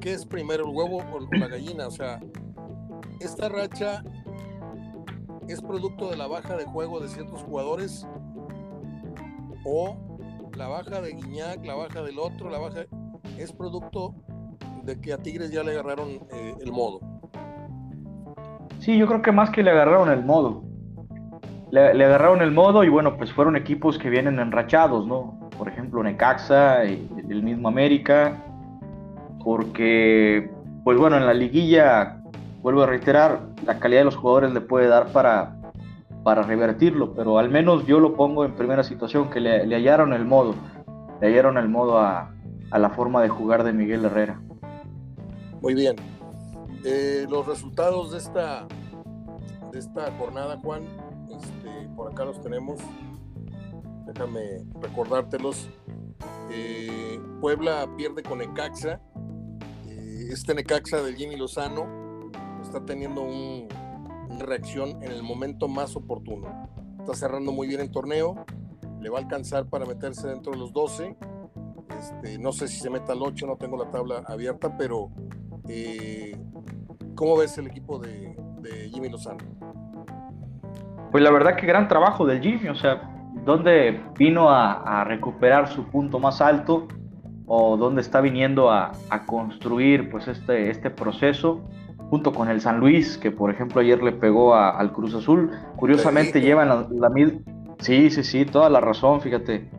[0.01, 1.87] ¿qué es primero, el huevo o la gallina?
[1.87, 2.19] O sea,
[3.19, 4.03] esta racha
[5.47, 8.07] es producto de la baja de juego de ciertos jugadores
[9.65, 9.97] o
[10.55, 12.85] la baja de Guiñac, la baja del otro, la baja
[13.37, 14.13] es producto
[14.83, 16.99] de que a Tigres ya le agarraron eh, el modo.
[18.79, 20.63] Sí, yo creo que más que le agarraron el modo
[21.73, 25.49] le, agarraron el modo y bueno, pues fueron equipos que vienen enrachados, ¿no?
[25.57, 28.37] Por ejemplo, Necaxa, el mismo América,
[29.43, 30.49] porque,
[30.83, 32.21] pues bueno, en la liguilla,
[32.61, 35.55] vuelvo a reiterar, la calidad de los jugadores le puede dar para,
[36.23, 40.25] para revertirlo, pero al menos yo lo pongo en primera situación, que le, hallaron el
[40.25, 40.55] modo,
[41.21, 42.31] le hallaron el modo a,
[42.71, 44.41] la forma de jugar de Miguel Herrera.
[45.61, 45.95] Muy bien.
[46.83, 48.65] Eh, los resultados de esta,
[49.71, 50.83] de esta jornada, Juan,
[51.95, 52.79] por acá los tenemos.
[54.07, 55.69] Déjame recordártelos.
[56.49, 58.99] Eh, Puebla pierde con Necaxa.
[60.31, 62.31] Este Necaxa del Jimmy Lozano
[62.61, 63.67] está teniendo una
[64.39, 66.69] reacción en el momento más oportuno.
[66.99, 68.45] Está cerrando muy bien el torneo.
[69.01, 71.15] Le va a alcanzar para meterse dentro de los 12.
[71.99, 75.11] Este, no sé si se meta al 8, no tengo la tabla abierta, pero
[75.69, 76.35] Eh,
[77.15, 78.35] ¿Cómo ves el equipo de,
[78.91, 79.37] Jimmy Lozano?
[81.11, 83.01] Pues la verdad que gran trabajo del Jimmy, o sea,
[83.45, 86.87] donde vino a, recuperar su punto más alto
[87.45, 88.91] o donde está viniendo a,
[89.25, 91.61] construir pues este, este proceso
[92.09, 95.49] junto con el San Luis, que por ejemplo ayer le pegó al Cruz Azul.
[95.75, 97.39] Curiosamente llevan la, misma...
[97.79, 99.69] Sí, sí, sí, toda la razón, fíjate.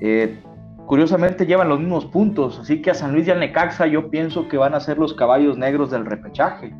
[0.00, 0.38] Eh,
[0.86, 4.48] curiosamente llevan los mismos puntos, así que a San Luis y al Necaxa yo pienso
[4.48, 6.72] que van a ser los caballos negros del repechaje,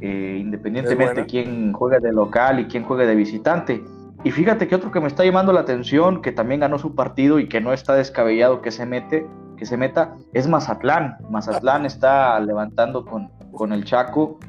[0.00, 3.82] eh, independientemente de quién juegue de local y quién juegue de visitante.
[4.22, 7.38] Y fíjate que otro que me está llamando la atención, que también ganó su partido
[7.38, 9.26] y que no está descabellado que se mete,
[9.60, 11.18] que se meta, es Mazatlán.
[11.28, 14.40] Mazatlán está levantando con, con el Chaco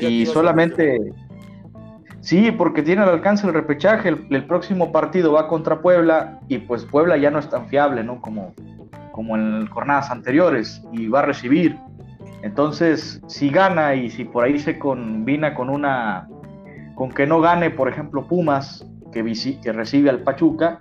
[0.00, 1.12] y solamente
[2.20, 4.08] Sí, porque tiene al alcance el repechaje.
[4.08, 8.20] El, próximo partido va contra Puebla y pues Puebla ya no es tan fiable, ¿no?
[8.20, 8.52] Como,
[9.12, 11.76] como en jornadas anteriores y va a recibir.
[12.42, 16.28] Entonces, si gana y si por ahí se combina con una,
[16.96, 19.22] con que no gane, por ejemplo, Pumas, que,
[19.62, 20.80] que recibe al Pachuca,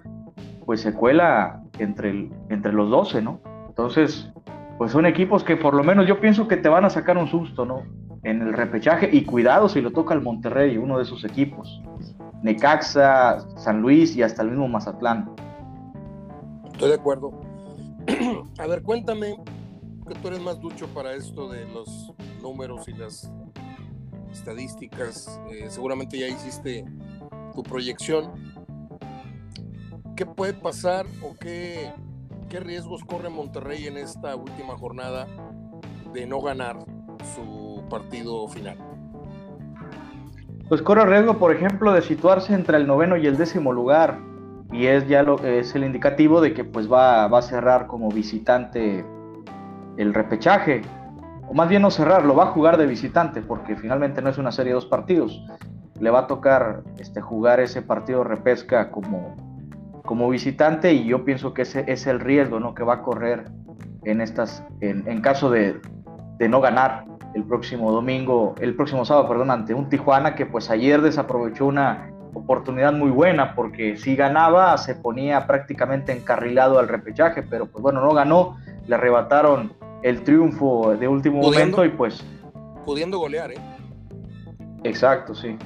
[0.66, 3.40] pues se cuela entre, entre los 12, ¿no?
[3.78, 4.32] Entonces,
[4.78, 7.28] pues son equipos que por lo menos yo pienso que te van a sacar un
[7.28, 7.84] susto, ¿no?
[8.26, 11.82] en el repechaje y cuidado si lo toca el Monterrey, uno de sus equipos.
[12.42, 15.32] Necaxa, San Luis y hasta el mismo Mazatlán.
[16.66, 17.32] Estoy de acuerdo.
[18.58, 19.38] A ver, cuéntame,
[20.08, 22.12] que tú eres más ducho para esto de los
[22.42, 23.32] números y las
[24.32, 25.40] estadísticas.
[25.52, 26.84] Eh, seguramente ya hiciste
[27.54, 28.32] tu proyección.
[30.16, 31.92] ¿Qué puede pasar o qué,
[32.50, 35.28] qué riesgos corre Monterrey en esta última jornada
[36.14, 36.78] de no ganar
[37.36, 38.78] su partido final?
[40.68, 44.20] Pues corre riesgo, por ejemplo, de situarse entre el noveno y el décimo lugar.
[44.72, 48.10] Y es ya lo es el indicativo de que pues va, va a cerrar como
[48.10, 49.06] visitante
[49.98, 50.82] el repechaje.
[51.48, 54.40] O más bien no cerrar, lo va a jugar de visitante, porque finalmente no es
[54.40, 55.46] una serie de dos partidos.
[56.00, 59.36] Le va a tocar este, jugar ese partido repesca como,
[60.06, 62.74] como visitante y yo pienso que ese es el riesgo ¿no?
[62.74, 63.46] que va a correr
[64.04, 65.80] en estas en, en caso de,
[66.38, 70.70] de, no ganar el próximo domingo, el próximo sábado, perdón, ante un Tijuana que pues
[70.70, 77.44] ayer desaprovechó una oportunidad muy buena porque si ganaba se ponía prácticamente encarrilado al repechaje,
[77.44, 82.24] pero pues bueno, no ganó, le arrebataron el triunfo de último momento y pues...
[82.86, 83.58] Pudiendo golear, ¿eh?
[84.84, 85.58] Exacto, sí.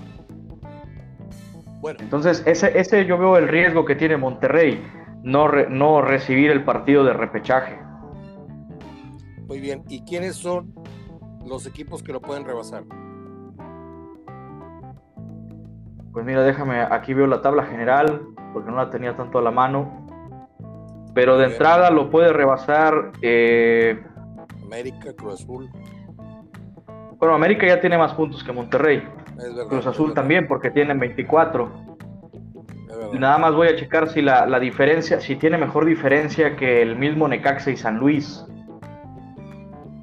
[1.80, 2.00] Bueno.
[2.02, 4.84] Entonces, ese, ese yo veo el riesgo que tiene Monterrey,
[5.24, 7.80] no, no recibir el partido de repechaje.
[9.48, 10.74] Muy bien, ¿y quiénes son
[11.46, 12.84] los equipos que lo pueden rebasar?
[16.12, 18.22] Pues mira, déjame, aquí veo la tabla general,
[18.54, 20.06] porque no la tenía tanto a la mano.
[21.14, 23.12] Pero de entrada lo puede rebasar.
[23.22, 24.04] Eh,
[24.64, 25.70] América, Cruz Azul.
[27.18, 29.04] Bueno, América ya tiene más puntos que Monterrey.
[29.70, 31.90] Cruz Azul también, porque tienen 24.
[33.14, 36.96] Nada más voy a checar si la, la, diferencia, si tiene mejor diferencia que el
[36.96, 38.46] mismo Necaxa y San Luis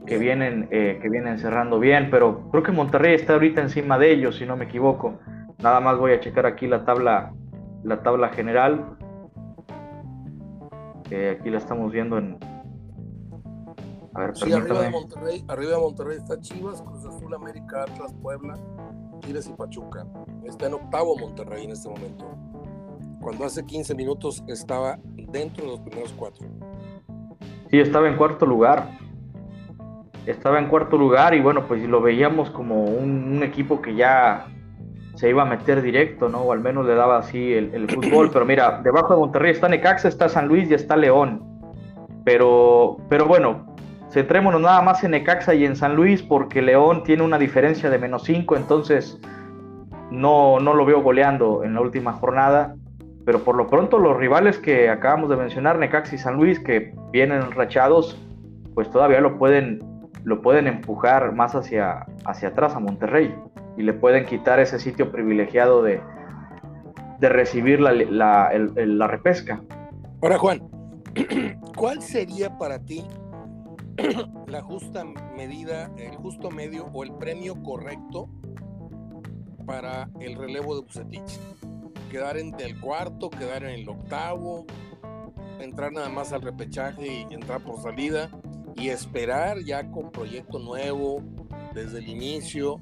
[0.06, 4.12] que vienen, eh, que vienen cerrando bien, pero creo que Monterrey está ahorita encima de
[4.12, 5.18] ellos, si no me equivoco.
[5.58, 7.32] Nada más voy a checar aquí la tabla,
[7.82, 8.96] la tabla general.
[11.06, 12.38] aquí la estamos viendo en.
[14.14, 18.14] A ver, sí, arriba de, Monterrey, arriba de Monterrey está Chivas, Cruz Azul, América, Atlas,
[18.22, 18.54] Puebla,
[19.20, 20.06] Tigres y Pachuca.
[20.44, 22.26] Está en octavo Monterrey en este momento.
[23.20, 26.46] Cuando hace 15 minutos estaba dentro de los primeros cuatro.
[27.70, 28.88] Sí, estaba en cuarto lugar
[30.26, 34.46] estaba en cuarto lugar y bueno, pues lo veíamos como un, equipo que ya
[35.14, 36.40] se iba a meter directo, ¿no?
[36.40, 38.30] O al menos le daba así el, fútbol.
[38.32, 41.42] Pero mira, debajo de Monterrey está Necaxa, está San Luis y está León.
[42.24, 43.75] Pero, pero bueno,
[44.16, 47.98] centrémonos nada más en Necaxa y en San Luis porque León tiene una diferencia de
[47.98, 49.20] menos 5, entonces
[50.10, 52.76] no, no lo veo goleando en la última jornada.
[53.26, 56.94] Pero por lo pronto los rivales que acabamos de mencionar, Necaxa y San Luis, que
[57.12, 58.18] vienen rachados,
[58.72, 59.80] pues todavía lo pueden
[60.24, 63.34] lo pueden empujar más hacia, hacia atrás a Monterrey
[63.76, 66.00] y le pueden quitar ese sitio privilegiado de,
[67.20, 69.60] de recibir la, la, la repesca.
[70.22, 70.62] Ahora, Juan,
[71.76, 73.04] ¿cuál sería para ti
[74.46, 75.04] la justa
[75.36, 78.28] medida, el justo medio o el premio correcto
[79.66, 81.38] para el relevo de Bucetich?
[82.10, 84.64] ¿Quedar en el cuarto, quedar en el octavo,
[85.60, 88.30] entrar nada más al repechaje y entrar por salida?
[88.76, 91.22] y esperar ya con proyecto nuevo
[91.74, 92.80] desde el inicio,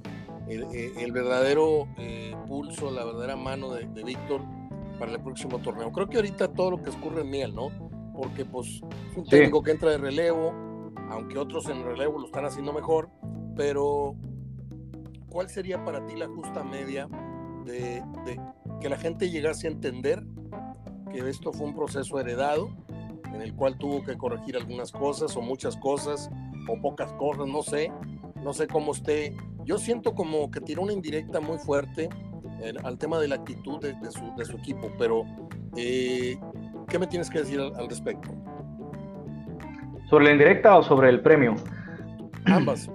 [0.48, 4.42] el, eh, verdadero eh, pulso, la verdadera mano de, Víctor
[4.98, 5.92] para el próximo torneo.
[5.92, 7.70] Creo que ahorita todo lo que escurre en miel, ¿no?
[8.16, 10.52] Porque pues es un técnico que entra de relevo,
[11.10, 13.10] aunque otros en relevo lo están haciendo mejor,
[13.56, 14.14] pero
[15.28, 17.08] ¿cuál sería para ti la justa media
[17.64, 18.02] de,
[18.80, 20.22] que la gente llegase a entender
[21.10, 22.70] que esto fue un proceso heredado
[23.32, 26.30] en el cual tuvo que corregir algunas cosas o muchas cosas
[26.68, 27.92] o pocas cosas, no sé,
[28.42, 29.36] no sé cómo esté.
[29.64, 32.08] Yo siento como que tiró una indirecta muy fuerte
[32.60, 35.24] eh, al tema de la actitud de, su, equipo, pero
[35.76, 36.38] eh,
[36.88, 38.30] ¿qué me tienes que decir al, respecto?
[40.14, 41.56] ¿Sobre la indirecta o sobre el premio?
[42.44, 42.88] Ambas.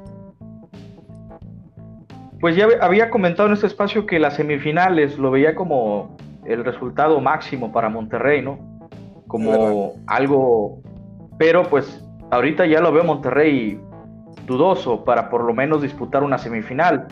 [2.40, 7.20] Pues ya había comentado en este espacio que las semifinales lo veía como el resultado
[7.20, 8.58] máximo para Monterrey, ¿no?
[9.28, 10.82] Como algo,
[11.38, 12.02] pero pues
[12.32, 13.78] ahorita ya lo veo Monterrey
[14.48, 17.10] dudoso para por lo menos disputar una semifinal.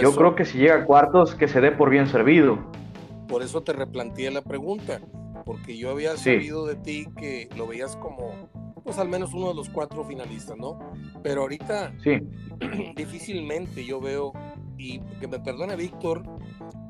[0.00, 2.60] Yo creo que si llega a cuartos, que se dé por bien servido.
[3.26, 5.00] Por eso te replanteé la pregunta,
[5.44, 8.52] porque yo había sabido de ti que lo veías como,
[8.84, 10.78] pues al menos uno de los cuatro finalistas, ¿no?
[11.22, 12.20] Pero ahorita sí.
[12.96, 14.32] difícilmente yo veo,
[14.78, 16.22] y que me perdone Víctor,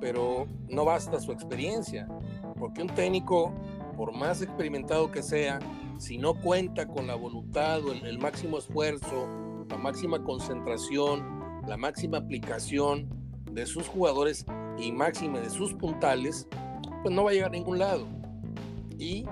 [0.00, 2.08] pero no basta su experiencia,
[2.58, 3.52] porque un técnico,
[3.96, 5.58] por más experimentado que sea,
[5.98, 9.28] si no cuenta con la voluntad o el, máximo esfuerzo,
[9.68, 13.08] la máxima concentración, la máxima aplicación
[13.52, 14.44] de sus jugadores
[14.78, 16.48] y máxima de sus puntales,
[17.02, 18.06] pues no va a llegar a ningún lado.
[18.98, 19.26] Y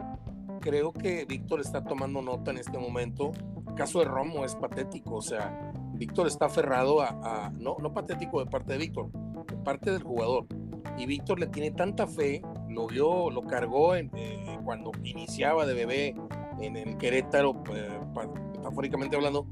[0.60, 3.32] creo que Víctor está tomando nota en este momento.
[3.66, 8.44] El caso de Romo es patético, o sea, Víctor está aferrado a, no, no patético
[8.44, 9.10] de parte de Víctor,
[9.46, 10.46] de parte del jugador.
[10.96, 15.74] Y Víctor le tiene tanta fe, lo vio, lo cargó en, eh, cuando iniciaba de
[15.74, 16.14] bebé
[16.60, 17.98] en el Querétaro, eh,
[18.56, 19.46] metafóricamente hablando,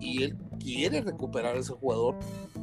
[0.00, 2.16] y él quiere recuperar a ese jugador,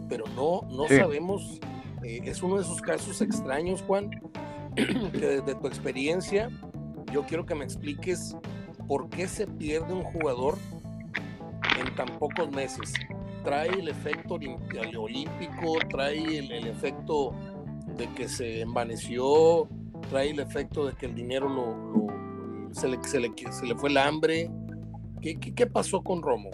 [0.08, 1.60] pero no, no sabemos,
[2.04, 4.10] eh, es uno de esos casos extraños, Juan,
[4.76, 6.50] que desde tu experiencia,
[7.16, 8.36] yo quiero que me expliques
[8.90, 10.56] por qué se pierde un jugador
[11.80, 12.94] en tan pocos meses.
[13.42, 17.34] Trae el efecto olímpico, trae el, efecto
[17.96, 19.70] de que se envaneció,
[20.10, 24.52] trae el efecto de que el dinero lo, se, le, fue el hambre.
[25.22, 26.52] ¿Qué, qué, qué pasó con Romo?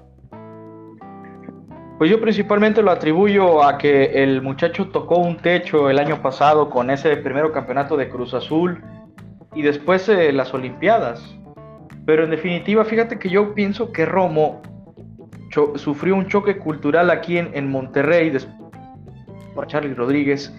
[1.98, 6.70] Pues yo principalmente lo atribuyo a que el muchacho tocó un techo el año pasado
[6.70, 8.84] con ese primero campeonato de Cruz Azul
[9.54, 11.36] y después eh, las Olimpiadas.
[12.06, 14.62] Pero en definitiva, fíjate que yo pienso que Romo
[15.76, 18.32] sufrió un choque cultural aquí en, Monterrey
[19.54, 20.54] por Charlie Rodríguez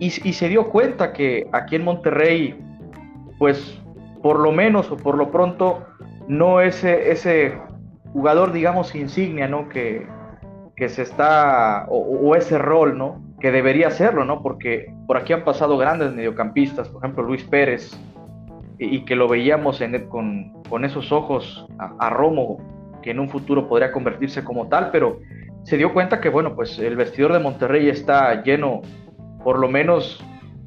[0.00, 2.58] y, y, se dio cuenta que aquí en Monterrey,
[3.38, 3.80] pues
[4.22, 5.86] por lo menos o por lo pronto,
[6.28, 7.56] no ese, ese
[8.12, 9.68] jugador, digamos, insignia, ¿no?
[9.68, 10.06] Que,
[10.76, 13.22] que se está, o, ese rol, ¿no?
[13.40, 14.42] Que debería serlo, ¿no?
[14.42, 17.98] Porque por aquí han pasado grandes mediocampistas, por ejemplo Luis Pérez,
[18.78, 22.58] y, que lo veíamos en, con, con, esos ojos a, Romo,
[23.02, 25.20] que en un futuro podría convertirse como tal, pero
[25.64, 28.82] se dio cuenta que, bueno, pues el vestidor de Monterrey está lleno,
[29.42, 30.24] por lo menos,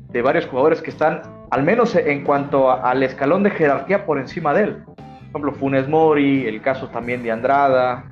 [0.09, 4.53] de varios jugadores que están, al menos en cuanto al escalón de jerarquía por encima
[4.53, 4.83] de él.
[4.85, 8.05] Por ejemplo, Funes Mori, el caso también de Andrada,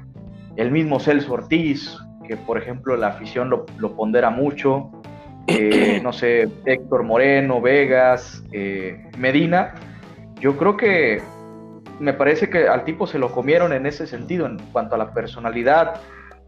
[0.55, 4.91] el mismo Celso Ortiz, que por ejemplo la afición lo, pondera mucho,
[5.47, 9.73] eh, no sé, Héctor Moreno, Vegas, eh, Medina,
[10.39, 11.21] yo creo que
[11.99, 15.13] me parece que al tipo se lo comieron en ese sentido, en cuanto a la
[15.13, 16.01] personalidad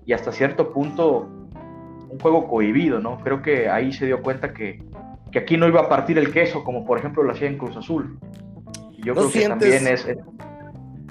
[0.06, 1.28] y hasta cierto punto
[2.10, 3.19] un juego cohibido, ¿no?
[3.19, 4.84] Creo que ahí se dio cuenta que,
[5.36, 8.19] aquí no iba a partir el queso, como por ejemplo lo hacía en Cruz Azul.
[8.91, 10.08] Y yo creo que también es...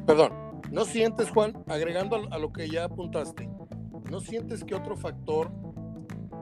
[0.06, 0.32] Perdón,
[0.70, 3.48] ¿No sientes, Juan, agregando a lo que ya apuntaste,
[4.10, 5.50] ¿no sientes que otro factor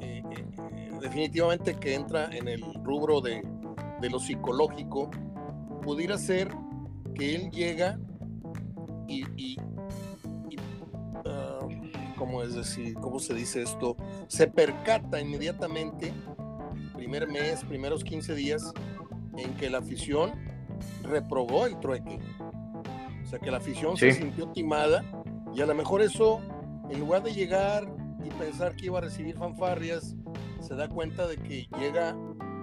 [0.01, 3.42] eh, eh, definitivamente que entra en el rubro de,
[4.11, 5.11] lo psicológico
[5.87, 6.49] pudiera ser
[7.14, 7.99] que él llega
[9.07, 9.57] y,
[11.25, 11.61] ah,
[12.18, 12.94] ¿cómo es decir?
[12.94, 13.96] ¿Cómo se dice esto?
[14.27, 16.12] Se percata inmediatamente,
[16.94, 18.74] primer mes, primeros 15 días,
[19.37, 20.32] en que la afición
[21.05, 22.18] reprobó el trueque
[23.22, 25.05] o sea, que la afición se sintió timada
[25.55, 26.41] y a lo mejor eso,
[26.91, 27.84] en lugar de llegar
[28.24, 30.14] y pensar que iba a recibir fanfarrias,
[30.61, 32.16] se da cuenta de que llega,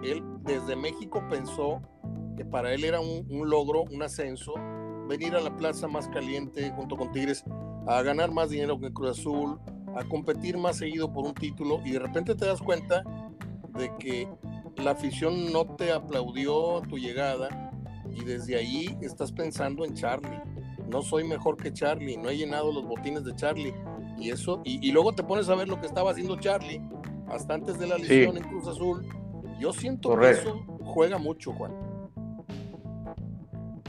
[0.04, 1.82] él desde México pensó
[2.36, 4.54] que para él era un, logro, un ascenso,
[5.08, 7.44] venir a la plaza más caliente junto con Tigres
[7.88, 9.60] a ganar más dinero que Cruz Azul,
[9.96, 13.04] a competir más seguido por un título y de repente te das cuenta
[13.78, 14.28] de que
[14.78, 17.72] la afición no te aplaudió tu llegada
[18.12, 20.42] y desde ahí estás pensando en Charlie
[20.94, 23.74] no soy mejor que Charlie, no he llenado los botines de Charlie.
[24.18, 26.82] Y eso, y, luego te pones a ver lo que estaba haciendo Charlie
[27.28, 29.06] hasta antes de la lesión en Cruz Azul.
[29.60, 31.74] Yo siento que eso juega mucho, Juan.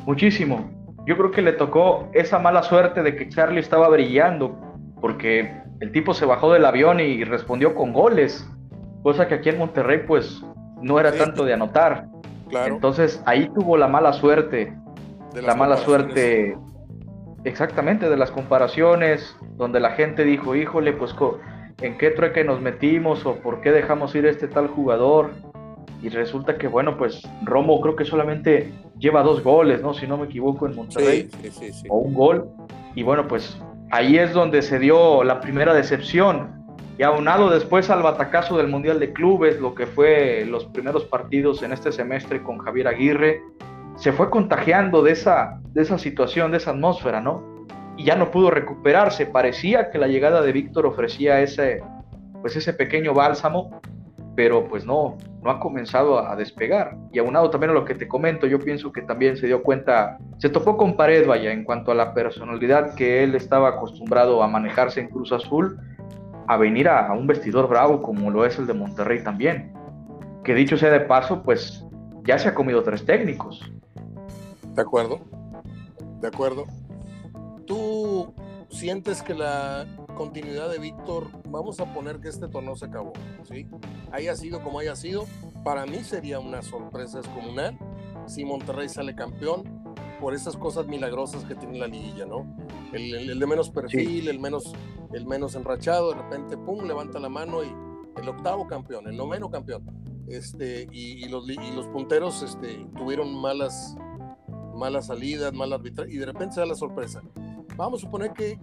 [0.06, 0.70] Muchísimo.
[1.06, 4.58] Yo creo que le tocó esa mala suerte de que Charlie estaba brillando,
[5.00, 8.48] porque el tipo se bajó del avión y respondió con goles,
[9.02, 10.42] cosa que aquí en Monterrey pues
[10.80, 12.06] no era tanto de anotar.
[12.48, 12.74] Claro.
[12.74, 14.72] Entonces ahí tuvo la mala suerte,
[15.34, 16.56] la mala suerte,
[17.44, 21.14] exactamente, de las comparaciones, donde la gente dijo, híjole, pues
[21.80, 25.32] en qué trueque nos metimos o por qué dejamos ir a este tal jugador.
[26.04, 29.94] Y resulta que, bueno, pues Romo creo que solamente lleva dos goles, ¿no?
[29.94, 31.30] Si no me equivoco, en Monterrey.
[31.40, 32.46] Sí, sí, o un gol.
[32.94, 33.58] Y bueno, pues
[33.90, 36.62] ahí es donde se dio la primera decepción.
[36.98, 41.62] Y aunado después al batacazo del Mundial de Clubes, lo que fue los primeros partidos
[41.62, 43.40] en este semestre con Javier Aguirre,
[43.96, 47.54] se fue contagiando de esa, de esa situación, de esa atmósfera, ¿no?
[47.96, 49.26] y ya no pudo recuperarse.
[49.26, 51.82] Parecía que la llegada de Víctor ofrecía ese,
[52.40, 53.80] pues ese pequeño bálsamo,
[54.34, 56.96] pero pues no, no ha comenzado a despegar.
[57.12, 60.18] Y aunado también a lo que te comento, yo pienso que también se dio cuenta,
[60.38, 64.48] se topó con pared, vaya, en cuanto a la personalidad que él estaba acostumbrado a
[64.48, 65.78] manejarse en Cruz Azul,
[66.46, 69.74] a venir a, a un vestidor bravo como lo es el de Monterrey también.
[70.42, 71.84] Que dicho sea de paso, pues
[72.24, 73.70] ya se ha comido tres técnicos.
[74.74, 75.20] De acuerdo,
[76.22, 76.64] de acuerdo.
[77.66, 78.34] ¿Tú
[78.70, 83.12] sientes que la continuidad de Víctor, vamos a poner que este torneo se acabó,
[83.42, 83.66] ¿sí?
[84.12, 85.26] Haya sido como haya sido,
[85.64, 87.78] para mí sería una sorpresa descomunal
[88.26, 89.84] si Monterrey sale campeón
[90.20, 92.56] por esas cosas milagrosas que tiene la liguilla, ¿no?
[92.92, 94.72] El, de menos perfil, el, menos,
[95.12, 97.68] el menos enrachado, de repente, pum, levanta la mano y
[98.20, 99.84] el octavo campeón, el noveno campeón.
[100.28, 103.96] Este, y, los, y los punteros este, tuvieron malas,
[104.74, 107.20] malas salidas, mal arbitraje, y de repente se da la sorpresa.
[107.76, 108.58] Vamos a suponer que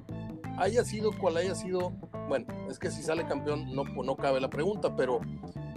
[0.62, 1.91] haya sido cual haya sido,
[2.30, 5.20] bueno, es que si sale campeón no, no cabe la pregunta, pero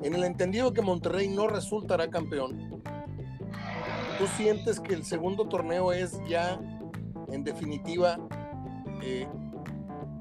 [0.03, 2.82] en el entendido que Monterrey no resultará campeón,
[4.18, 6.61] ¿tú sientes que el segundo torneo es ya,
[7.28, 8.18] en definitiva,
[9.03, 9.26] eh,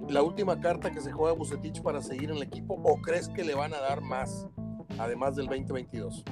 [0.07, 3.43] la última carta que se juega Bucetich para seguir en el equipo o crees que
[3.43, 4.47] le van a dar más,
[4.97, 6.23] además del 2022?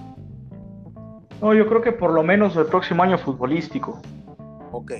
[1.41, 3.99] No, yo creo que por lo menos el próximo año futbolístico.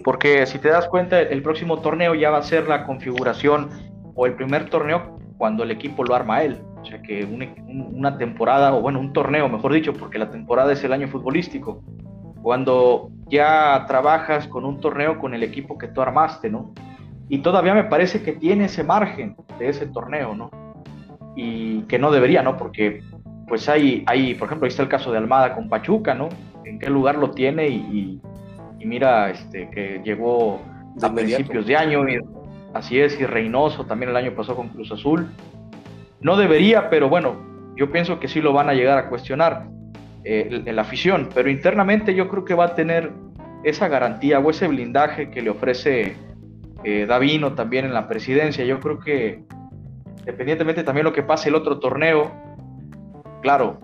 [0.04, 3.70] Porque si te das cuenta, el próximo torneo ya va a ser la configuración
[4.16, 6.62] o el primer torneo cuando el equipo lo arma él.
[6.82, 10.84] O sea que una temporada, o bueno, un torneo, mejor dicho, porque la temporada es
[10.84, 11.84] el año futbolístico.
[12.42, 16.74] Cuando ya trabajas con un torneo con el equipo que tú armaste, ¿no?
[17.30, 20.50] Y todavía me parece que tiene ese margen de ese torneo, ¿no?
[21.36, 22.58] Y que no debería, ¿no?
[22.58, 23.02] Porque
[23.48, 26.30] pues hay, hay, por ejemplo, ahí está el caso de Almada con Pachuca, ¿no?
[26.66, 28.22] En qué lugar lo tiene y
[28.86, 30.62] mira este, que llegó
[31.02, 32.20] a principios de año, y,
[32.74, 35.30] así es, y Reynoso también el año pasó con Cruz Azul.
[36.22, 37.36] No debería, pero bueno,
[37.76, 39.68] yo pienso que sí lo van a llegar a cuestionar
[40.24, 43.12] eh, la afición, pero internamente yo creo que va a tener
[43.64, 46.16] esa garantía o ese blindaje que le ofrece
[46.84, 48.66] eh, Davino también en la presidencia.
[48.66, 49.44] Yo creo que,
[50.20, 52.32] independientemente también lo que pase el otro torneo,
[53.42, 53.80] claro,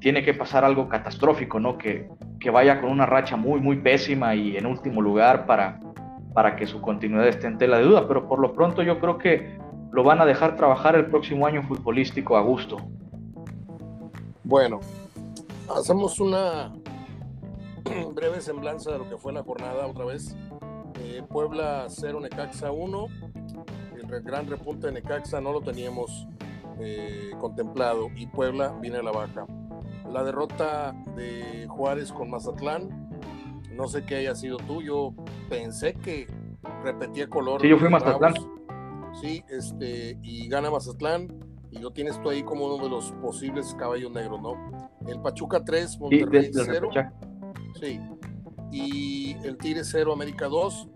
[0.00, 1.78] tiene que pasar algo catastrófico, ¿no?
[1.78, 2.08] Que,
[2.40, 5.80] que vaya con una racha muy, muy pésima y en último lugar para,
[6.34, 8.06] para que su continuidad esté en tela de duda.
[8.06, 9.58] Pero por lo pronto yo creo que
[9.92, 12.76] lo van a dejar trabajar el próximo año futbolístico a gusto.
[14.44, 14.80] Bueno,
[15.74, 16.72] hacemos una
[18.14, 20.36] breve semblanza de lo que fue la jornada otra vez.
[21.00, 23.06] Eh, Puebla 0, Necaxa 1.
[23.96, 26.28] El gran repunte de Necaxa no lo teníamos
[26.78, 29.46] eh, contemplado y Puebla viene a la baja
[30.10, 33.08] la derrota de Juárez con Mazatlán.
[33.72, 35.14] No sé qué haya sido tú, yo
[35.48, 36.26] pensé que
[36.82, 37.60] repetía color.
[37.60, 38.34] Sí, yo fui Mazatlán.
[39.20, 41.28] Sí, este, y gana Mazatlán,
[41.70, 44.54] y lo tienes tú ahí como uno de los posibles caballos negros, ¿no?
[45.06, 46.90] El Pachuca 3, Monterrey 0.
[47.80, 48.00] Sí,
[48.72, 50.88] y el Tigre 0, América 2.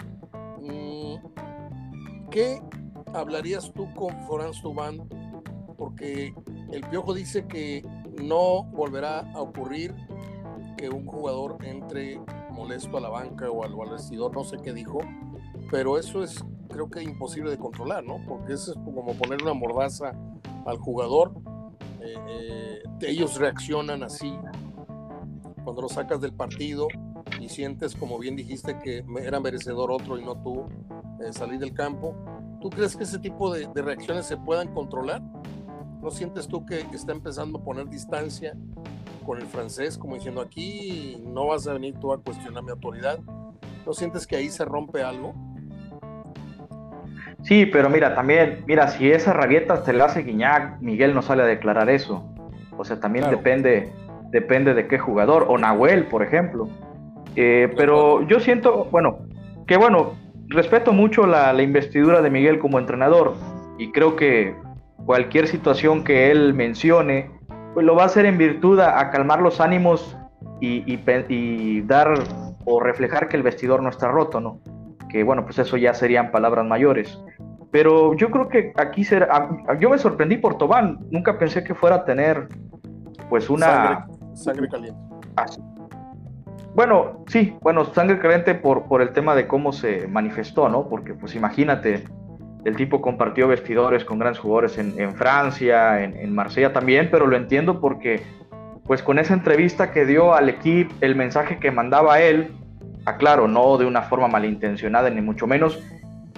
[0.61, 1.15] Mm,
[2.31, 2.61] ¿Qué
[3.15, 5.09] hablarías tú con Florán Tubán?
[5.77, 6.35] Porque
[6.73, 7.83] el Piojo dice que
[8.23, 9.95] no volverá a ocurrir
[10.77, 14.99] que un jugador entre molesto a la banca o al, vestidor, no sé qué dijo,
[15.71, 18.21] pero eso es creo que imposible de controlar, ¿no?
[18.27, 20.13] Porque eso es como poner una mordaza
[20.67, 21.33] al jugador.
[22.01, 24.33] Eh, eh, ellos reaccionan así
[25.65, 26.87] cuando lo sacas del partido
[27.41, 30.67] y sientes, como bien dijiste, que era merecedor otro y no tú
[31.21, 32.15] eh, salir del campo.
[32.61, 35.23] ¿Tú crees que ese tipo de reacciones se puedan controlar?
[36.03, 38.55] ¿No sientes tú que está empezando a poner distancia
[39.27, 43.19] con el francés, como diciendo aquí no vas a venir tú a cuestionar mi autoridad?
[43.85, 45.35] ¿No sientes que ahí se rompe algo?
[47.43, 51.43] Sí, pero mira, también, mira, si esa rabieta te la hace Guiñac, Miguel no sale
[51.43, 52.25] a declarar eso.
[52.77, 53.93] O sea, también depende,
[54.31, 56.69] depende de qué jugador, o Nahuel, por ejemplo.
[57.37, 59.19] Eh, pero yo siento, bueno,
[59.67, 60.15] que bueno,
[60.49, 63.35] respeto mucho la, la investidura de Miguel como entrenador,
[63.79, 64.55] Y creo que
[65.07, 67.31] cualquier situación que él mencione,
[67.75, 70.17] pues lo va a hacer en virtud a, calmar los ánimos
[70.61, 72.15] y, y, dar
[72.65, 74.61] o reflejar que el vestidor no está roto, ¿no?
[75.09, 77.23] Que bueno, pues eso ya serían palabras mayores.
[77.71, 79.49] Pero yo creo que aquí será,
[79.79, 82.49] yo me sorprendí por Tobán, nunca pensé que fuera a tener
[83.29, 84.07] pues una...
[84.35, 85.01] Sangre, caliente.
[85.37, 85.47] Ah,
[86.75, 90.89] bueno, sí, bueno, sangre caliente por, por el tema de cómo se manifestó, ¿no?
[90.89, 92.05] Porque pues imagínate,
[92.65, 97.81] el tipo compartió vestidores con grandes jugadores en, Francia, en, Marsella también, pero lo entiendo
[97.81, 98.23] porque,
[98.85, 102.53] pues con esa entrevista que dio al equipo, el mensaje que mandaba él,
[103.07, 105.83] aclaro, no de una forma malintencionada ni mucho menos,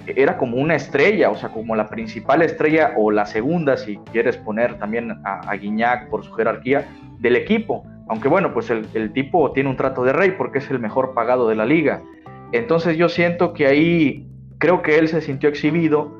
[0.07, 4.37] era como una estrella, o sea, como la principal estrella o la segunda, si quieres
[4.37, 6.87] poner también a, a Guiñac por su jerarquía,
[7.19, 7.85] del equipo.
[8.09, 11.15] Aunque bueno, pues el, el tipo tiene un trato de rey porque es el mejor
[11.15, 12.03] pagado de la liga.
[12.51, 14.27] Entonces yo siento que ahí
[14.63, 16.13] creo que él se sintió exhibido.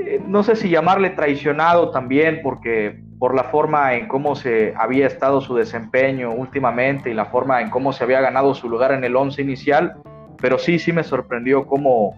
[0.00, 5.06] Eh, no sé si llamarle traicionado también, porque por la forma en cómo se había
[5.06, 9.04] estado su desempeño últimamente y la forma en cómo se había ganado su lugar en
[9.04, 9.94] el once inicial,
[10.40, 12.14] pero sí, sí me sorprendió cómo,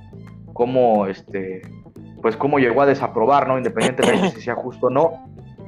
[0.52, 1.62] cómo, este,
[2.22, 3.58] pues cómo llegó a desaprobar, ¿no?
[3.58, 5.24] Independientemente de si sea justo o no.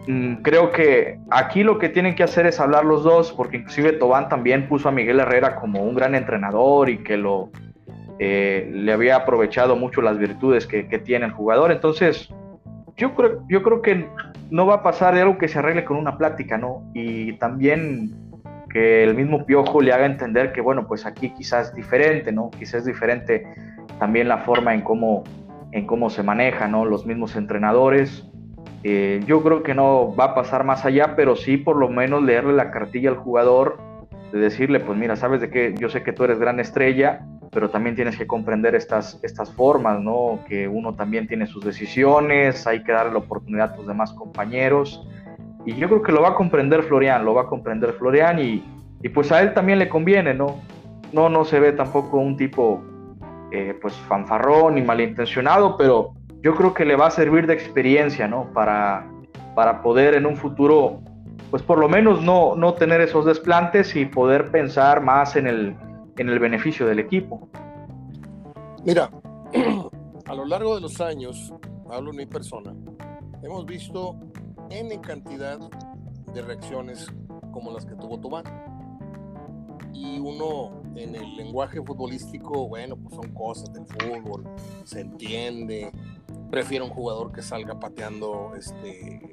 [0.07, 3.95] Mm, creo que aquí lo que tienen que hacer es hablar los dos, porque inclusive
[3.95, 7.51] Tobán también puso a Miguel Herrera como un gran entrenador y que lo,
[8.23, 11.73] eh, le había aprovechado mucho las virtudes que, tiene el jugador.
[11.73, 12.29] Entonces,
[12.99, 14.07] yo creo, yo creo que
[14.51, 16.83] no va a pasar de algo que se arregle con una plática, ¿no?
[16.93, 18.12] Y también
[18.68, 22.51] que el mismo Piojo le haga entender que, bueno, pues aquí quizás es diferente, ¿no?
[22.51, 23.47] Quizás es diferente
[23.99, 25.25] también la forma en cómo,
[25.73, 26.85] en cómo se maneja, ¿no?
[26.85, 28.29] Los mismos entrenadores.
[28.85, 32.23] Eh, yo creo que no va a pasar más allá, pero sí por lo menos
[32.23, 33.79] leerle la cartilla al jugador,
[34.31, 37.68] de decirle, pues mira, sabes de qué, yo sé que tú eres gran estrella, pero
[37.70, 40.40] también tienes que comprender estas, estas formas, ¿no?
[40.48, 45.05] Que uno también tiene sus decisiones, hay que darle la oportunidad a tus demás compañeros.
[45.66, 48.64] Y yo creo que lo va a comprender Florian, lo va a comprender Florian y,
[49.03, 50.61] y pues a él también le conviene, ¿no?
[51.12, 52.82] No, no se ve tampoco un tipo
[53.51, 58.28] eh, pues fanfarrón ni malintencionado, pero yo creo que le va a servir de experiencia,
[58.28, 58.53] ¿no?
[58.53, 59.11] Para,
[59.57, 61.01] para poder en un futuro,
[61.51, 65.76] pues por lo menos no, no tener esos desplantes y poder pensar más en el,
[66.16, 67.48] en el beneficio del equipo.
[68.84, 69.11] Mira,
[70.26, 71.52] a lo largo de los años,
[71.90, 72.74] hablo en mi persona,
[73.42, 74.18] hemos visto
[74.70, 75.58] N cantidad
[76.32, 77.06] de reacciones
[77.52, 78.44] como las que tuvo Tomás.
[79.92, 84.44] Y uno en el lenguaje futbolístico, bueno, pues son cosas del fútbol,
[84.84, 85.90] se entiende.
[86.50, 89.30] Prefiero un jugador que salga pateando este,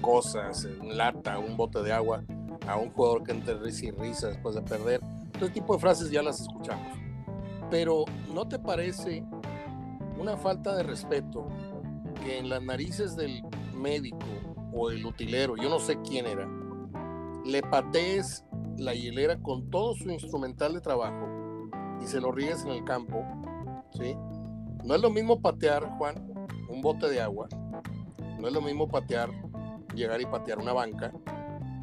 [0.00, 2.22] cosas, en lata, un bote de agua,
[2.66, 5.00] a un jugador que entre risa y risa después de perder.
[5.40, 6.98] Este tipo de frases ya las escuchamos.
[7.70, 9.24] Pero ¿no te parece
[10.18, 11.46] una falta de respeto
[12.24, 14.18] que en las narices del médico
[14.72, 16.48] o el utilero, yo no sé quién era,
[17.44, 18.44] le patees
[18.78, 21.28] la hielera con todo su instrumental de trabajo
[22.02, 23.24] y se lo ríes en el campo?
[23.92, 24.16] ¿sí?
[24.82, 27.46] No es lo mismo patear, Juan, un bote de agua,
[28.40, 29.30] no es lo mismo patear,
[29.94, 31.12] llegar y patear una banca,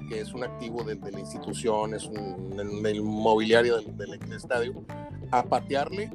[0.08, 4.86] que es un activo de, la institución, es un, del mobiliario del, estadio,
[5.32, 6.12] a patearle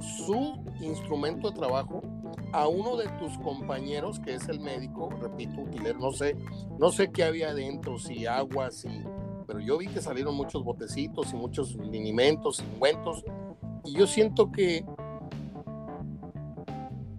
[0.00, 2.02] su instrumento de trabajo
[2.52, 6.36] a uno de tus compañeros, que es el médico, repito, utilero, no sé,
[6.78, 8.88] no sé qué había adentro, si agua, si,
[9.46, 13.24] pero yo vi que salieron muchos botecitos y muchos linimentos, ungüentos,
[13.84, 14.84] y yo siento que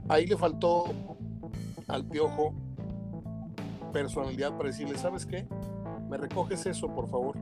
[0.08, 0.86] ahí le faltó
[1.88, 2.54] al piojo
[3.92, 5.48] personalidad para decirle, ¿sabes qué?
[6.10, 7.38] Me recoges eso, por favor.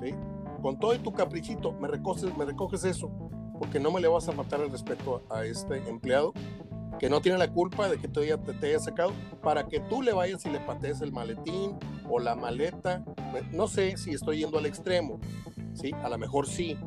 [0.00, 0.14] ¿Sí?
[0.62, 3.10] Con todo y tu caprichito, me recoges, me recoges eso,
[3.58, 6.32] porque no me le vas a matar el respeto a, este empleado
[6.98, 9.12] que no tiene la culpa de que te, te, haya sacado,
[9.42, 11.76] para que tú le vayas y le patees el maletín
[12.08, 13.04] o la maleta.
[13.52, 15.18] No sé si estoy yendo al extremo,
[15.74, 15.92] ¿sí?
[16.02, 16.78] A lo mejor sí,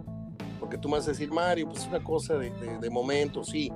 [0.59, 3.71] porque tú me vas a decir, Mario, pues es una cosa de, de, momento, sí,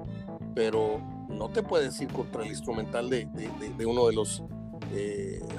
[0.56, 1.00] pero
[1.30, 3.26] no te puedes ir contra el instrumental de,
[3.78, 4.44] de uno de los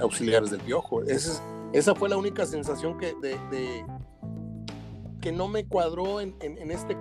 [0.01, 1.03] auxiliares del piojo.
[1.03, 3.14] Esa, fue la única sensación que,
[5.20, 6.35] que no me cuadró en,
[6.70, 6.97] este,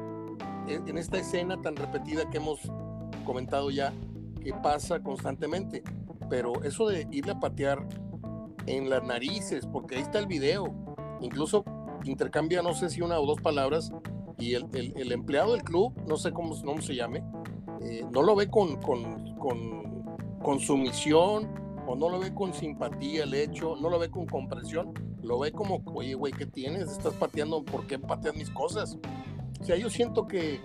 [0.68, 2.60] en esta escena tan repetida que hemos
[3.26, 3.94] comentado ya,
[4.44, 5.84] que pasa constantemente.
[6.30, 7.86] Pero eso de irle a patear
[8.66, 10.74] en las narices, porque ahí está el video,
[11.20, 11.66] incluso
[12.04, 13.92] intercambia no sé si una o dos palabras
[14.38, 17.24] y el, el, empleado del club, no sé cómo, cómo se llame,
[17.82, 20.04] eh, no lo ve con, con, con,
[20.42, 24.94] con sumisión o no lo ve con simpatía el hecho, no lo ve con comprensión,
[25.22, 26.92] lo ve como, oye, güey, ¿qué tienes?
[26.92, 28.98] Estás pateando, ¿por qué pateas mis cosas?
[29.60, 30.60] O sea, yo siento que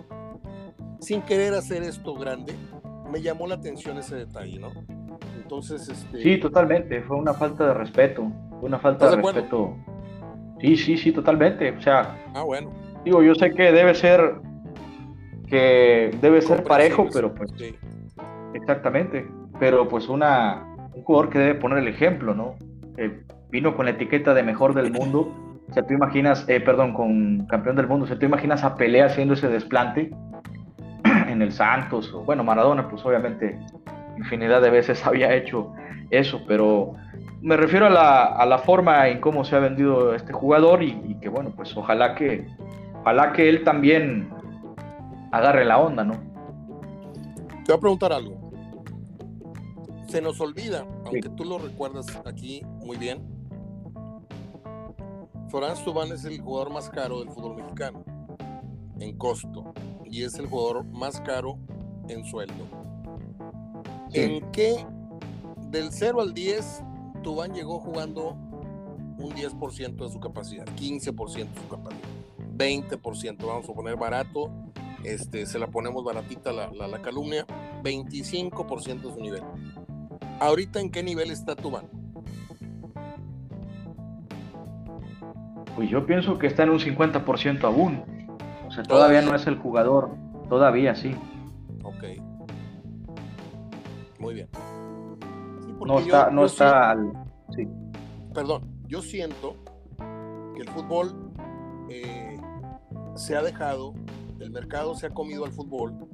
[0.99, 2.53] sin querer hacer esto grande,
[3.11, 4.71] me llamó la atención ese detalle, ¿no?
[5.35, 6.21] Entonces, este...
[6.21, 8.23] Sí, totalmente, fue una falta de respeto,
[8.61, 9.75] una falta de, respeto.
[10.59, 12.17] Sí, sí, sí, totalmente, o sea...
[12.33, 12.71] Ah, bueno.
[13.05, 14.35] Digo, yo sé que debe ser,
[15.47, 17.51] que debe ser parejo, pero pues...
[17.57, 17.75] Sí.
[18.53, 19.27] Exactamente,
[19.59, 20.66] pero pues una,
[20.97, 22.55] un jugador que debe poner el ejemplo, ¿no?
[22.97, 25.33] Eh, vino con la etiqueta de mejor del mundo,
[25.69, 28.75] o sea, tú imaginas, eh, perdón, con campeón del mundo, o sea, tú imaginas a
[28.75, 30.11] Pelé haciendo ese desplante
[31.27, 33.59] en el Santos, o bueno, Maradona, pues obviamente
[34.17, 35.73] infinidad de veces había hecho
[36.09, 36.93] eso, pero
[37.41, 41.15] me refiero a la, a la forma en cómo se ha vendido este jugador y,
[41.21, 42.47] que bueno, pues ojalá que,
[43.01, 44.29] ojalá que él también
[45.31, 46.13] agarre la onda, ¿no?
[46.13, 48.36] Te voy a preguntar algo.
[50.07, 53.25] Se nos olvida, aunque tú lo recuerdas aquí muy bien,
[55.49, 58.03] Florán Subán es el jugador más caro del fútbol mexicano
[58.99, 59.73] en costo
[60.05, 61.57] y es el jugador más caro
[62.07, 62.65] en sueldo.
[64.13, 64.85] ¿En qué
[65.69, 66.83] del 0 al 10
[67.23, 68.37] Tubán llegó jugando
[69.17, 72.07] un 10% de su capacidad, 15% de su capacidad,
[72.55, 74.51] 20%, vamos a poner barato,
[75.03, 77.45] este, se la ponemos baratita la, la, calumnia,
[77.83, 79.43] 25% de su nivel.
[80.39, 81.85] Ahorita en qué nivel está Tubán?
[85.75, 88.03] Pues yo pienso que está en un 50% aún.
[88.67, 90.15] O sea, todavía, no es el jugador.
[90.49, 91.15] Todavía sí.
[91.83, 92.03] Ok.
[94.19, 94.49] Muy bien.
[95.85, 97.13] no está, no está al.
[97.55, 97.67] Sí.
[98.33, 99.55] Perdón, yo siento
[100.55, 101.31] que el fútbol
[101.89, 102.39] eh,
[103.15, 103.93] se ha dejado,
[104.39, 106.07] el mercado se ha comido al fútbol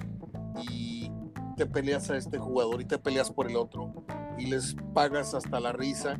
[0.69, 1.11] y
[1.55, 3.93] te peleas a este jugador y te peleas por el otro
[4.37, 6.19] y les pagas hasta la risa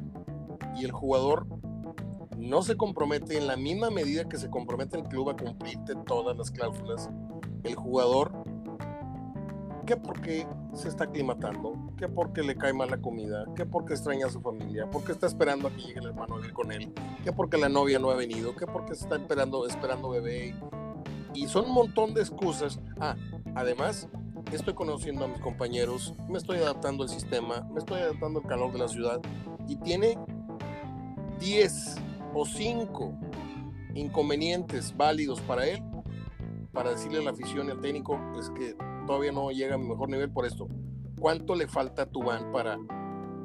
[0.76, 1.48] y el jugador
[2.38, 6.38] no se compromete en la misma medida que se compromete el club a cumplirte todas
[6.38, 7.10] las cláusulas,
[7.64, 8.34] el jugador,
[9.86, 14.28] que porque se está aclimatando, que porque le cae mal la comida, que porque extraña
[14.28, 16.94] a su familia, porque está esperando a que llegue el hermano a vivir con él,
[17.24, 20.56] que porque la novia no ha venido, que porque está esperando, esperando bebé.
[21.34, 22.80] Y son un montón de excusas.
[23.00, 23.16] Ah,
[23.56, 24.08] además,
[24.52, 28.72] estoy conociendo a mis compañeros, me estoy adaptando al sistema, me estoy adaptando al calor
[28.72, 29.22] de la ciudad
[29.68, 30.18] y tiene
[31.39, 31.96] 10
[32.34, 33.14] o cinco
[33.94, 35.84] inconvenientes válidos para él,
[36.72, 38.76] para decirle a la afición y al técnico, es que
[39.06, 40.68] todavía no llega a mi mejor nivel por esto.
[41.20, 42.78] ¿Cuánto le falta a Tubán para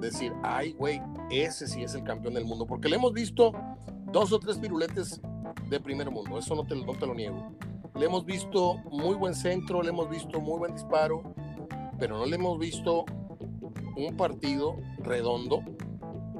[0.01, 2.67] decir, ay, güey, ese sí es el campeón del mundo?
[2.67, 3.53] Porque le hemos visto
[4.11, 5.21] dos o tres piruletes
[5.69, 7.53] de primer mundo, eso no te, no te lo niego.
[7.99, 11.23] Le hemos visto muy buen centro, le hemos visto muy buen disparo,
[11.99, 13.05] pero no le hemos visto
[13.97, 15.63] un partido redondo.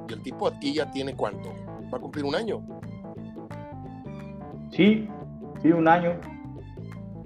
[0.07, 1.49] Y el tipo aquí ya tiene cuánto?
[1.91, 2.61] va a cumplir un año.
[4.71, 5.07] Sí,
[5.61, 6.13] sí, un año.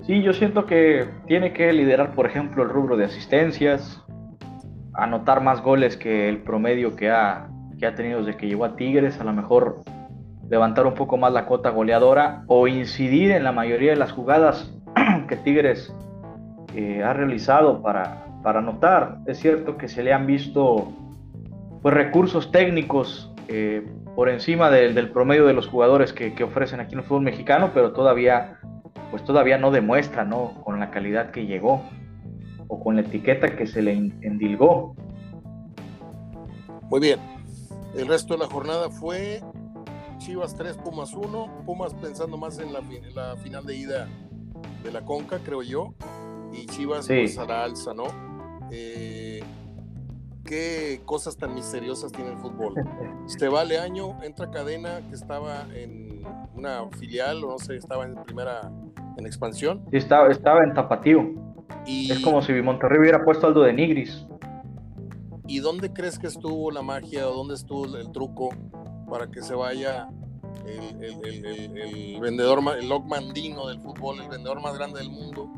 [0.03, 4.03] Sí, yo siento que tiene que liderar, por ejemplo, el rubro de asistencias,
[4.93, 8.75] anotar más goles que el promedio que ha, que ha tenido desde que llegó a
[8.75, 9.84] Tigres, a lo mejor
[10.53, 14.71] levantar un poco más la cota goleadora o incidir en la mayoría de las jugadas
[15.27, 15.91] que Tigres
[16.75, 19.17] eh, ha realizado para, para anotar.
[19.25, 20.93] Es cierto que se le han visto
[21.81, 23.83] pues, recursos técnicos eh,
[24.15, 27.91] por encima del, promedio de los jugadores que, ofrecen aquí en el fútbol mexicano, pero
[27.93, 28.59] todavía,
[29.09, 30.61] pues todavía no demuestra, ¿no?
[30.63, 31.81] Con la calidad que llegó
[32.67, 34.95] o con la etiqueta que se le endilgó.
[36.91, 37.19] Muy bien.
[37.97, 39.41] El resto de la jornada fue
[40.24, 41.63] Chivas 3, Pumas 1.
[41.65, 44.07] Pumas pensando más en la, final de ida
[44.82, 45.93] de la Conca, creo yo.
[46.53, 48.05] Y Chivas pues a la alza, ¿no?
[48.71, 49.43] Eh,
[50.45, 52.74] qué cosas tan misteriosas tiene el fútbol.
[53.26, 56.24] Se vale año, entra cadena que estaba en
[56.55, 58.71] una filial o no sé, estaba en primera,
[59.17, 59.84] en expansión.
[59.91, 61.34] Sí, estaba, estaba en Tapatío.
[61.86, 62.09] Y...
[62.09, 64.26] Es como si Monterrey hubiera puesto algo de Nigris.
[65.47, 68.51] ¿Y dónde crees que estuvo la magia o dónde estuvo el truco
[69.14, 70.09] para que se vaya
[70.66, 75.51] el, el, el, el vendedor, del fútbol, el vendedor más grande del mundo,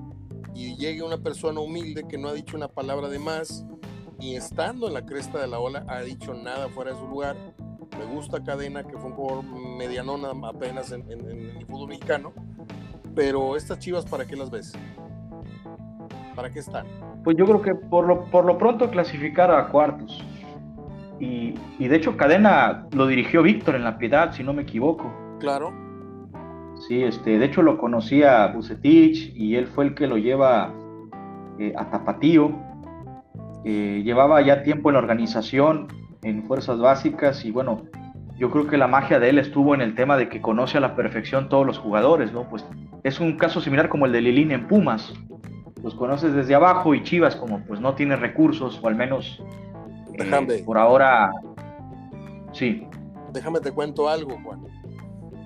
[0.54, 3.66] y llegue una persona humilde que no ha dicho una palabra de más
[4.20, 7.38] y estando en la cresta de la ola ha dicho nada fuera de su lugar.
[7.98, 12.34] Me gusta Cadena, que fue un jugador medianón apenas en, el fútbol mexicano.
[13.16, 14.74] Pero estas chivas, ¿para qué las ves?
[16.36, 16.88] ¿Para qué están?
[17.24, 20.22] Pues yo creo que por lo, por lo pronto clasificar a cuartos.
[21.20, 25.14] Y, y de hecho Cadena lo dirigió Víctor en la Piedad, si no me equivoco.
[25.40, 25.74] Claro.
[26.88, 30.74] Sí, este, de hecho lo conocía Bucetich y él fue el que lo lleva
[31.58, 32.54] eh, a Tapatío
[33.68, 35.88] eh, llevaba ya tiempo en la organización,
[36.22, 37.82] en fuerzas básicas y bueno,
[38.38, 40.82] yo creo que la magia de él estuvo en el tema de que conoce a
[40.82, 42.48] la perfección todos los jugadores, ¿no?
[42.48, 42.64] Pues
[43.04, 45.16] es un caso similar como el de Lilín en Pumas.
[45.82, 49.42] los conoces desde abajo y Chivas como pues no tiene recursos o al menos
[50.20, 51.32] eh, por ahora
[52.52, 52.88] sí.
[53.32, 54.64] Déjame te cuento algo, Juan.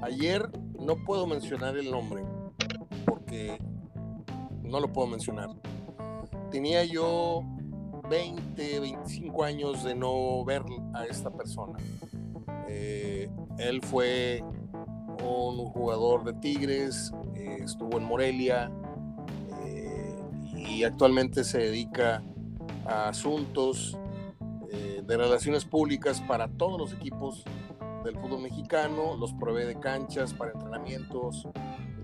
[0.02, 0.50] Ayer
[0.80, 2.24] no puedo mencionar el nombre
[3.06, 3.58] porque
[4.64, 5.50] no lo puedo mencionar.
[6.52, 7.44] Tenía yo
[8.10, 10.64] 20, 25 años de no ver
[10.94, 11.78] a esta persona.
[12.68, 14.44] Eh, él fue
[15.24, 18.72] un jugador de Tigres, eh, estuvo en Morelia
[19.66, 20.16] eh,
[20.56, 22.24] y actualmente se dedica
[22.86, 23.98] a asuntos
[25.10, 27.44] de relaciones públicas para todos los equipos
[28.06, 31.48] del fútbol mexicano, los provee de canchas para entrenamientos,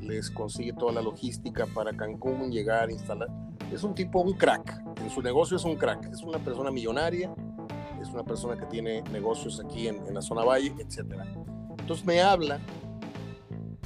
[0.02, 3.30] les consigue toda la logística para Cancún, llegar, instalar.
[3.72, 4.82] Es un tipo, un crack.
[5.04, 6.12] En su negocio es un crack.
[6.12, 7.32] Es una persona millonaria,
[8.02, 11.14] es una persona que tiene negocios aquí en, la zona Valle, etc.
[11.78, 12.60] Entonces me habla.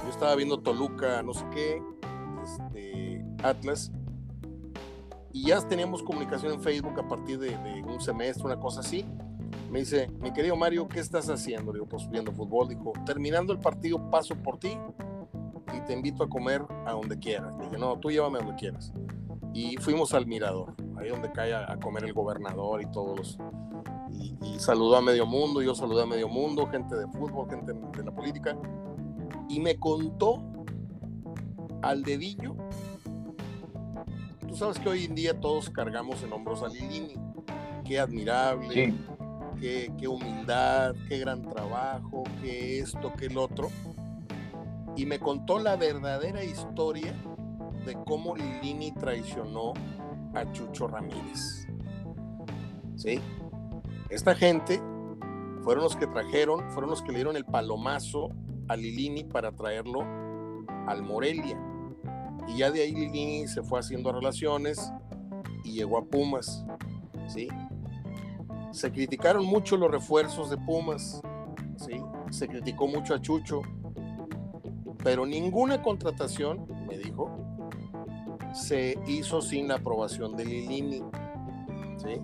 [0.02, 1.82] Yo estaba viendo Toluca, no sé qué,
[2.42, 3.92] este, Atlas,
[5.32, 9.04] y ya teníamos comunicación en Facebook a partir de, de, un semestre, una cosa así.
[9.70, 11.72] Me dice, mi querido Mario, ¿qué estás haciendo?
[11.72, 12.68] Digo, pues viendo fútbol.
[12.68, 14.76] Dijo, terminando el partido, paso por ti
[15.76, 17.56] y te invito a comer a donde quieras.
[17.58, 18.92] dije, no, tú llévame a donde quieras.
[19.52, 23.38] Y fuimos al Mirador, ahí donde cae a, comer el gobernador y todos
[24.12, 28.04] Y, saludó a medio mundo, yo saludé a medio mundo, gente de fútbol, gente de
[28.04, 28.56] la política.
[29.48, 30.42] Y me contó
[31.82, 32.54] al dedillo.
[34.50, 37.14] Tú sabes que hoy en día todos cargamos en hombros a Lilini.
[37.84, 38.94] Qué admirable,
[39.58, 43.70] qué, qué humildad, qué gran trabajo, qué esto, qué el otro
[44.96, 47.14] y me contó la verdadera historia
[47.86, 49.72] de cómo Lilini traicionó
[50.34, 51.66] a Chucho Ramírez.
[52.96, 53.20] ¿Sí?
[54.10, 54.78] Esta gente
[55.62, 58.28] fueron los que trajeron, fueron los que le dieron el palomazo
[58.68, 60.02] a Lilini para traerlo
[60.86, 61.58] al Morelia.
[62.52, 64.92] Y ya de ahí Lilini se fue haciendo relaciones
[65.64, 66.64] y llegó a Pumas.
[67.28, 67.48] ¿Sí?
[68.72, 71.22] Se criticaron mucho los refuerzos de Pumas.
[71.76, 72.00] ¿sí?
[72.30, 73.62] Se criticó mucho a Chucho
[75.02, 77.30] pero ninguna contratación, me dijo,
[78.52, 81.02] se hizo sin la aprobación de Lilini.
[81.96, 82.20] ¿sí?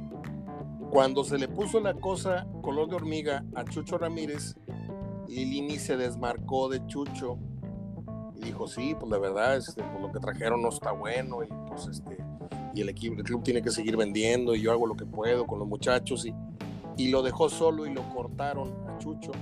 [0.90, 4.56] Cuando se le puso la cosa color de hormiga a Chucho Ramírez,
[5.28, 7.38] Lilini se desmarcó de Chucho
[8.36, 11.48] y dijo, sí, pues la verdad, este, pues lo que trajeron no está bueno y
[11.68, 12.18] pues este,
[12.74, 15.46] y el equipo, el club tiene que seguir vendiendo y yo hago lo que puedo
[15.46, 16.34] con los muchachos y,
[16.96, 19.32] y lo dejó solo y lo cortaron a Chucho,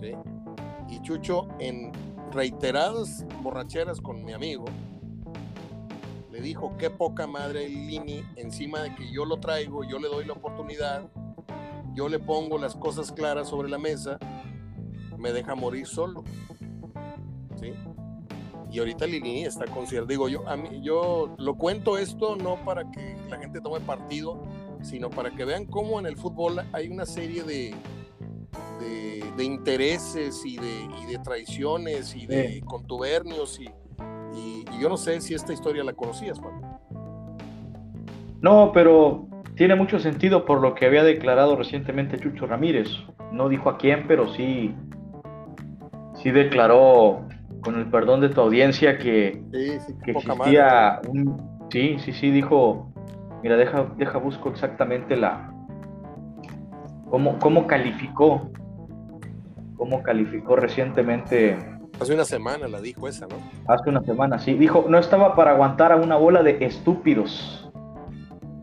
[0.00, 0.12] ¿sí?
[0.88, 1.92] Y Chucho en
[2.32, 4.64] reiteradas borracheras con mi amigo,
[6.32, 10.24] le dijo, qué poca madre Lini, encima de que yo lo traigo, yo le doy
[10.24, 11.08] la oportunidad,
[11.94, 14.18] yo le pongo las cosas claras sobre la mesa,
[15.16, 16.24] me deja morir solo.
[17.60, 17.72] ¿Sí?
[18.74, 22.90] Y ahorita Lini está con digo yo, a mí, yo lo cuento esto no para
[22.90, 24.42] que la gente tome partido,
[24.82, 27.72] sino para que vean cómo en el fútbol hay una serie de,
[29.36, 33.70] de, intereses y de, de, traiciones y de contubernios y,
[34.36, 36.60] y, yo no sé si esta historia la conocías, Juan.
[38.40, 42.88] No, pero tiene mucho sentido por lo que había declarado recientemente Chucho Ramírez.
[43.30, 44.74] No dijo a quién, pero sí,
[46.16, 47.28] sí declaró
[47.64, 51.68] con el perdón de tu audiencia que, que existía un...
[51.70, 52.92] Sí, sí, sí, dijo,
[53.42, 55.50] mira, deja, deja busco exactamente la...
[57.10, 58.50] cómo, cómo calificó
[59.76, 61.58] cómo calificó recientemente.
[62.00, 63.36] Hace una semana la dijo esa, ¿no?
[63.68, 64.54] Hace una semana, sí.
[64.54, 67.70] Dijo, no estaba para aguantar a una bola de estúpidos.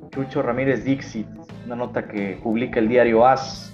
[0.09, 1.27] Chucho Ramírez Dixit,
[1.65, 3.71] una nota que publica el diario AS.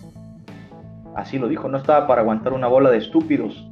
[1.15, 3.71] Así lo dijo, no estaba para aguantar una bola de estúpidos.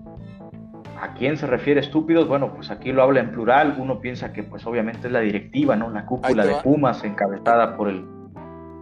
[1.05, 2.27] ¿A quién se refiere estúpidos?
[2.27, 3.77] Bueno, pues aquí lo habla en plural.
[3.79, 5.89] Uno piensa que pues obviamente es la directiva, ¿no?
[5.89, 8.05] La cúpula de Pumas encabezada por el,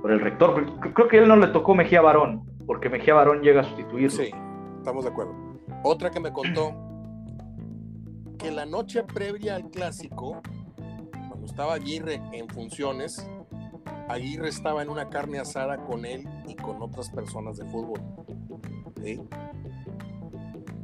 [0.02, 0.80] por el rector.
[0.94, 4.10] Creo que a él no le tocó Mejía Barón, porque Mejía Barón llega a sustituirlo.
[4.10, 4.32] Sí
[4.84, 5.34] estamos de acuerdo.
[5.84, 6.76] Otra que me contó
[8.38, 10.42] que la noche previa al clásico,
[11.30, 13.26] cuando estaba Aguirre en funciones,
[14.10, 18.02] Aguirre estaba en una carne asada con él y con otras personas de fútbol.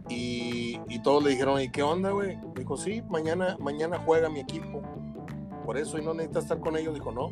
[0.09, 2.37] Y, y, todos le dijeron, ¿y qué onda, güey?
[2.55, 4.81] Dijo, sí, mañana, mañana juega mi equipo.
[5.65, 6.95] Por eso, y no necesita estar con ellos.
[6.95, 7.29] Dijo, no,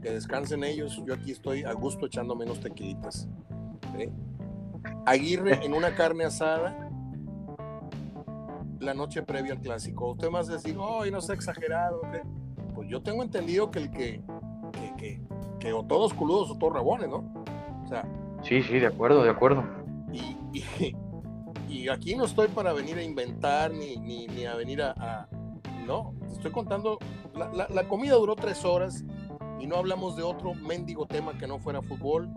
[0.00, 1.02] que descansen ellos.
[1.04, 3.28] Yo aquí estoy a gusto echando menos tequilitas.
[5.06, 6.88] Aguirre en una carne asada
[8.82, 10.10] la noche previa al clásico.
[10.10, 12.02] Usted más decir, oh, no sé exagerado.
[12.74, 14.22] Pues yo tengo entendido que el que,
[14.98, 15.20] que,
[15.58, 17.24] que, o todos culudos o todos rabones, ¿no?
[17.84, 18.04] O sea.
[18.42, 19.64] Sí, sí, de acuerdo, de acuerdo.
[20.12, 20.96] Y, y,
[21.88, 25.28] aquí no estoy para venir a inventar ni, ni, a venir a,
[25.86, 26.98] No, estoy contando,
[27.34, 29.04] la, comida duró tres horas
[29.58, 32.28] y no hablamos de otro mendigo tema que no fuera fútbol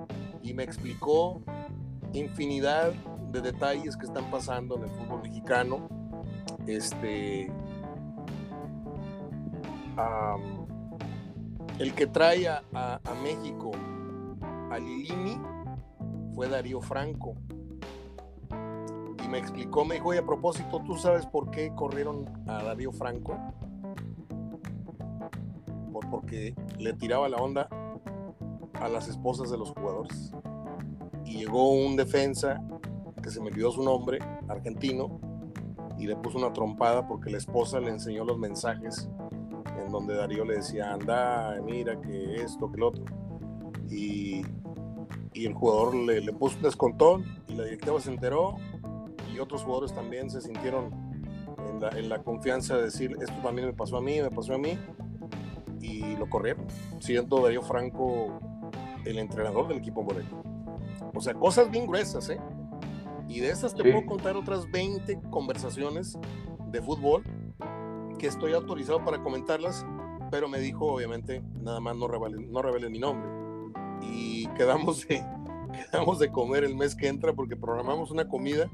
[0.43, 1.41] y me explicó
[2.13, 2.93] infinidad
[3.31, 5.89] de detalles que están pasando en el fútbol mexicano.
[6.67, 7.51] Este,
[11.79, 12.61] el que trae a,
[13.23, 13.71] México
[14.71, 15.37] a Lilini
[16.33, 17.35] fue Darío Franco.
[19.35, 23.37] Me explicó, me dijo, oye, a propósito, ¿tú sabes por qué corrieron a Darío Franco?
[26.09, 27.67] porque le tiraba la onda
[28.75, 30.31] a las esposas de los jugadores.
[31.25, 32.61] Y llegó un defensa
[33.21, 35.19] que se me olvidó su nombre, argentino,
[35.97, 39.09] y le puso una trompada porque la esposa le enseñó los mensajes
[39.83, 43.03] en donde Darío le decía, anda, mira que esto, que lo otro.
[43.89, 44.43] Y,
[45.33, 48.55] y el jugador le, le, puso un descontón y la directiva se enteró
[49.35, 50.91] y otros jugadores también se sintieron
[51.69, 54.53] en la, en la confianza de decir, esto también me pasó a mí, me pasó
[54.53, 54.77] a mí
[55.81, 56.65] y lo corrieron,
[56.99, 58.39] siendo Darío Franco
[59.05, 60.29] el entrenador del equipo Morelia.
[61.13, 62.39] O sea, cosas bien gruesas, ¿eh?
[63.27, 66.17] Y de esas te puedo contar otras 20 conversaciones
[66.71, 67.23] de fútbol
[68.19, 69.85] que estoy autorizado para comentarlas,
[70.29, 73.29] pero me dijo, obviamente, nada más no revelen, no revelen mi nombre.
[74.01, 75.25] Y quedamos de,
[75.91, 78.69] quedamos de comer el mes que entra porque programamos una comida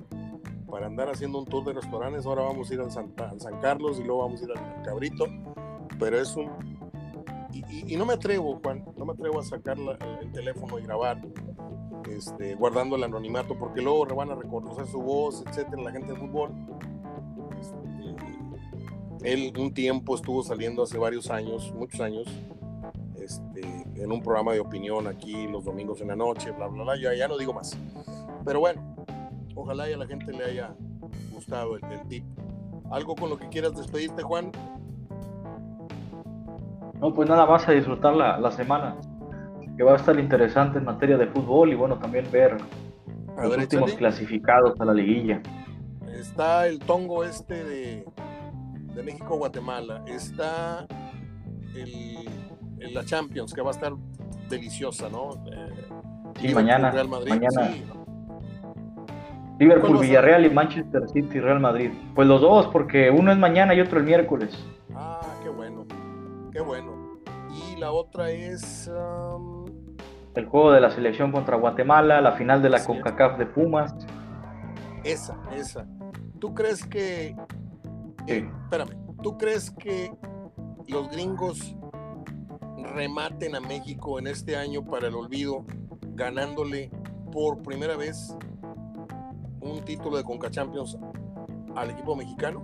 [0.71, 2.25] para andar haciendo un tour de restaurantes.
[2.25, 5.25] Ahora vamos a ir al San, San Carlos y luego vamos a ir al Cabrito.
[5.99, 6.49] Pero es un
[7.71, 9.77] y, no me atrevo, Juan, no me atrevo a sacar
[10.21, 11.21] el teléfono y grabar,
[12.09, 16.19] este, guardando el anonimato, porque luego van a reconocer su voz, etcétera, la gente de
[16.19, 16.51] fútbol.
[17.59, 22.27] Este, él un tiempo estuvo saliendo hace varios años, muchos años,
[23.19, 23.61] este,
[23.95, 27.13] en un programa de opinión aquí los domingos en la noche, bla, bla, bla, ya,
[27.13, 27.77] ya no digo más.
[28.45, 28.90] Pero bueno,
[29.61, 30.75] ojalá y a la gente le haya
[31.33, 32.25] gustado el, el tip.
[32.91, 34.51] ¿Algo con lo que quieras despedirte, Juan?
[36.99, 38.95] No, pues nada más a disfrutar la, la semana,
[39.75, 42.57] que va a estar interesante en materia de fútbol y bueno, también ver
[43.37, 45.41] los últimos clasificados a la liguilla.
[46.13, 48.05] Está el tongo este de,
[48.93, 50.85] de México-Guatemala, está
[51.73, 52.29] el,
[52.93, 53.93] la Champions, que va a estar
[54.49, 55.31] deliciosa, ¿no?
[55.51, 55.87] Eh,
[56.39, 56.91] sí, mañana.
[56.91, 57.71] Real Madrid, mañana.
[59.61, 61.91] Liverpool, Villarreal y Manchester City, Real Madrid.
[62.15, 64.57] Pues los dos, porque uno es mañana y otro el miércoles.
[64.95, 65.85] Ah, qué bueno,
[66.51, 67.01] qué bueno
[67.81, 68.89] la otra es...
[70.35, 73.93] El juego de la selección contra Guatemala, la final de la CONCACAF de Pumas.
[75.03, 75.85] Esa, esa.
[76.39, 77.35] ¿Tú crees que...
[78.27, 80.11] Eh, espérame, ¿tú crees que
[80.87, 81.75] los gringos
[82.93, 85.65] rematen a México en este año para el olvido,
[86.13, 86.91] ganándole
[87.31, 88.37] por primera vez
[89.61, 90.97] un título de Conca Champions
[91.75, 92.63] al equipo mexicano?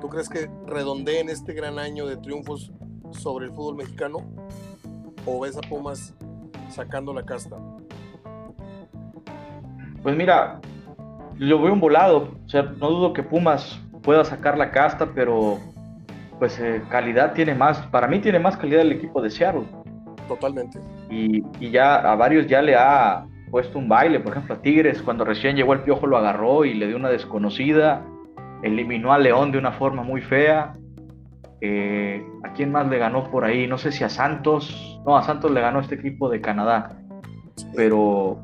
[0.00, 2.72] ¿Tú crees que redondeen este gran año de triunfos
[3.12, 4.18] sobre el fútbol mexicano
[5.24, 6.14] o ves a Pumas
[6.68, 7.56] sacando la casta?
[10.02, 10.60] Pues mira,
[11.38, 12.34] lo veo un volado.
[12.44, 15.58] O sea, no dudo que Pumas pueda sacar la casta, pero
[16.38, 17.78] pues eh, calidad tiene más.
[17.88, 19.64] Para mí tiene más calidad el equipo de Seattle.
[20.28, 20.80] Totalmente.
[21.10, 24.20] Y, y, ya a varios ya le ha puesto un baile.
[24.20, 27.08] Por ejemplo, a Tigres, cuando recién llegó el Piojo, lo agarró y le dio una
[27.08, 28.04] desconocida.
[28.62, 30.76] Eliminó a León de una forma muy fea.
[31.60, 33.66] Eh, ¿A quién más le ganó por ahí?
[33.66, 35.00] No sé si a Santos.
[35.06, 36.98] No, a Santos le ganó este equipo de Canadá.
[37.74, 38.38] Pero,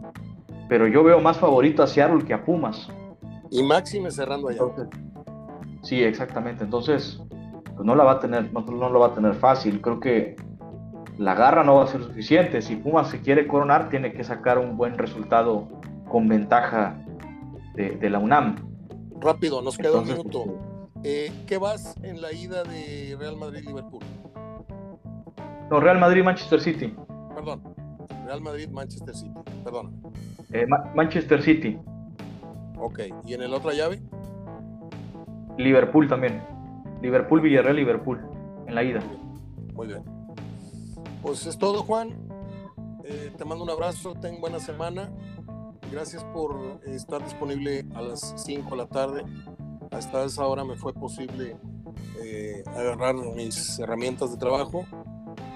[0.69, 2.89] pero yo veo más favorito a Seattle que a Pumas.
[3.51, 4.63] Y Máxime cerrando allá.
[5.83, 6.65] sí, exactamente.
[6.65, 7.21] Entonces,
[7.75, 9.81] pues no la va a tener, no, lo va a tener fácil.
[9.81, 10.37] Creo que
[11.23, 12.63] la garra no va a ser suficiente.
[12.63, 15.69] Si Pumas se quiere coronar, tiene que sacar un buen resultado
[16.09, 16.99] con ventaja
[17.75, 18.57] de, la UNAM.
[19.21, 20.45] Rápido, nos queda un minuto.
[20.97, 24.03] Este, eh, ¿Qué vas en la ida de Real Madrid-Liverpool?
[25.71, 26.95] No, Real Madrid-Manchester City.
[27.35, 27.63] Perdón,
[28.27, 29.33] Real Madrid-Manchester City,
[29.65, 30.03] perdón.
[30.53, 31.79] Eh, Manchester City.
[32.79, 34.03] Ok, ¿y en el otra llave?
[35.57, 36.43] Liverpool también.
[37.01, 38.21] Liverpool, Villarreal, Liverpool,
[38.67, 39.01] en la ida.
[39.73, 40.22] Muy bien.
[41.23, 42.29] Pues es todo, Juan.
[43.05, 45.11] Eh, te mando un abrazo, ten buena semana.
[45.91, 49.25] Gracias por estar disponible a las 5 de la tarde
[49.93, 51.57] hasta esa hora me fue posible
[52.23, 54.87] eh, agarrar mis herramientas de trabajo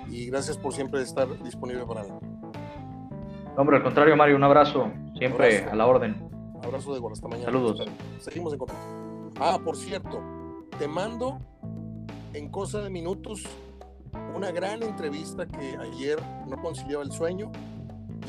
[0.08, 2.10] y gracias por siempre estar disponible para mí.
[3.56, 6.28] Hombre, al contrario, Mario, un abrazo, siempre a la orden.
[6.62, 7.46] Abrazo de igual, hasta mañana.
[7.46, 7.82] Saludos.
[8.20, 9.32] Seguimos en contacto.
[9.40, 10.22] Ah, por cierto,
[10.78, 11.38] te mando
[12.34, 13.44] en cosa de minutos
[14.34, 17.50] una gran entrevista que ayer no conciliaba el sueño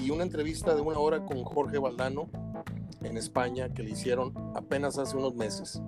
[0.04, 2.30] y una entrevista de una hora con Jorge Valdano
[3.04, 5.82] en España que le hicieron apenas hace unos meses.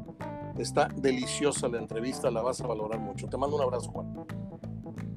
[0.58, 3.28] Está deliciosa la entrevista, la vas a valorar mucho.
[3.28, 4.26] Te mando un abrazo, Juan.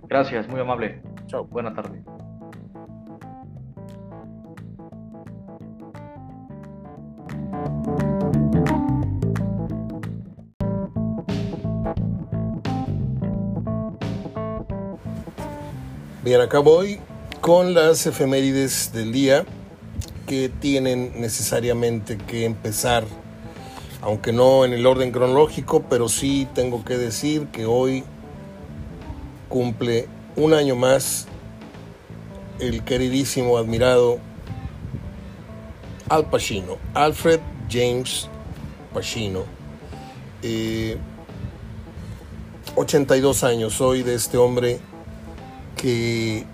[0.08, 1.02] Gracias, muy amable.
[1.26, 1.44] Chao.
[1.44, 2.04] Buena tarde.
[16.24, 17.00] Bien, acá voy
[17.40, 19.44] con las efemérides del día
[20.28, 23.02] que tienen necesariamente que empezar,
[24.02, 28.04] aunque no en el orden cronológico, pero sí tengo que decir que hoy
[29.48, 30.06] cumple
[30.36, 31.26] un año más
[32.60, 34.20] el queridísimo, admirado
[36.08, 38.28] Al Pacino, Alfred James
[38.94, 39.42] Pacino.
[42.76, 44.78] 82 eh, años hoy de este hombre
[45.82, 46.44] que,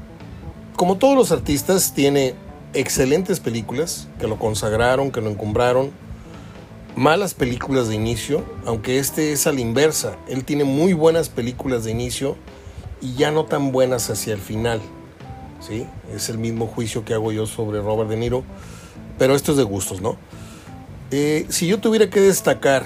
[0.75, 2.35] como todos los artistas, tiene
[2.73, 5.91] excelentes películas que lo consagraron, que lo encumbraron,
[6.97, 10.17] malas películas de inicio, aunque este es a la inversa.
[10.29, 12.37] Él tiene muy buenas películas de inicio
[13.03, 14.81] y ya no tan buenas hacia el final.
[15.61, 15.87] ¿sí?
[16.15, 18.45] Es el mismo juicio que hago yo sobre Robert De Niro,
[19.19, 20.17] pero esto es de gustos, ¿no?
[21.11, 22.85] Eh, si yo tuviera que destacar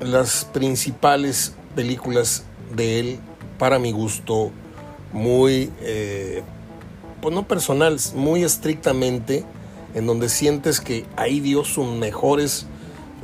[0.00, 2.44] las principales películas
[2.74, 3.18] de él,
[3.58, 4.52] para mi gusto,
[5.12, 6.42] muy, eh,
[7.20, 9.44] pues no personal, muy estrictamente,
[9.94, 12.66] en donde sientes que ahí dio sus mejores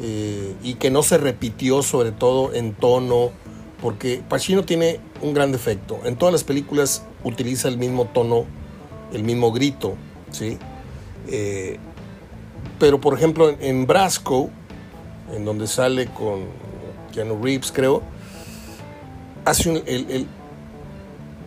[0.01, 3.31] eh, y que no se repitió sobre todo en tono,
[3.81, 6.01] porque Pacino tiene un gran defecto.
[6.05, 8.45] En todas las películas utiliza el mismo tono,
[9.13, 9.95] el mismo grito,
[10.31, 10.59] ¿sí?
[11.29, 11.79] Eh,
[12.79, 14.51] pero por ejemplo en, Brasco,
[15.35, 16.45] en donde sale con
[17.13, 18.03] Keanu Reeves, creo,
[19.45, 20.27] hace un, el,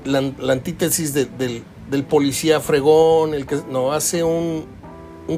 [0.05, 0.19] la,
[0.51, 1.63] antítesis del,
[2.07, 4.65] policía fregón, el que no hace un,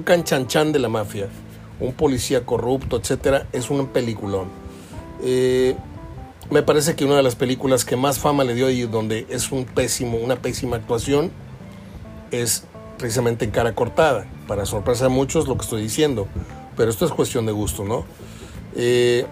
[0.04, 1.28] canchanchan de la mafia,
[1.80, 4.48] un policía corrupto, etcétera, es un peliculón.
[5.24, 5.76] Eh,
[6.50, 9.52] me parece que una de las películas que más fama le dio y donde es
[9.52, 11.32] un pésimo, una pésima actuación
[12.32, 12.66] es
[12.98, 14.26] precisamente en cara cortada.
[14.48, 16.28] Para sorpresa de muchos lo que estoy diciendo,
[16.76, 18.06] pero esto es cuestión de gusto, ¿no?
[18.76, 19.26] Eh,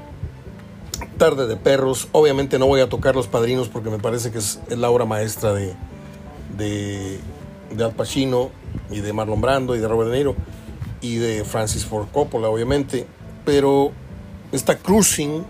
[1.19, 2.07] Tarde de Perros.
[2.13, 5.53] Obviamente no voy a tocar Los Padrinos porque me parece que es, la obra maestra
[5.53, 5.75] de,
[6.57, 7.19] de,
[7.83, 8.49] Al Pacino
[8.89, 10.35] y de Marlon Brando y de Robert De Niro
[11.01, 13.05] y de Francis Ford Coppola, obviamente.
[13.45, 13.91] Pero
[14.53, 15.45] está Cruising,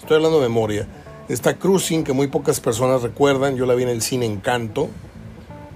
[0.00, 0.88] estoy hablando de memoria,
[1.28, 3.56] está Cruising que muy pocas personas recuerdan.
[3.56, 4.88] Yo la vi en el cine Encanto,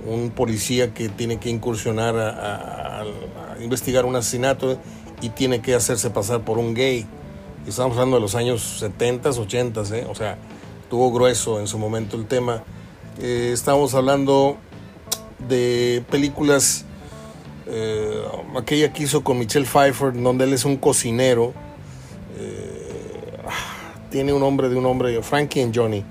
[0.06, 3.04] un policía que tiene que incursionar a
[3.60, 4.78] investigar un asesinato
[5.20, 7.06] y tiene que hacerse pasar por un gay
[7.66, 10.06] estamos hablando de los años 70, 80, ¿eh?
[10.08, 10.38] o sea,
[10.88, 12.62] tuvo grueso en su momento el tema.
[13.20, 14.56] Eh, estamos hablando
[15.48, 16.84] de películas,
[17.66, 18.22] eh,
[18.56, 21.52] aquella que hizo con Michelle Pfeiffer, donde él es un cocinero.
[24.11, 26.04] tiene un nombre de un hombre, Frankie and Johnny,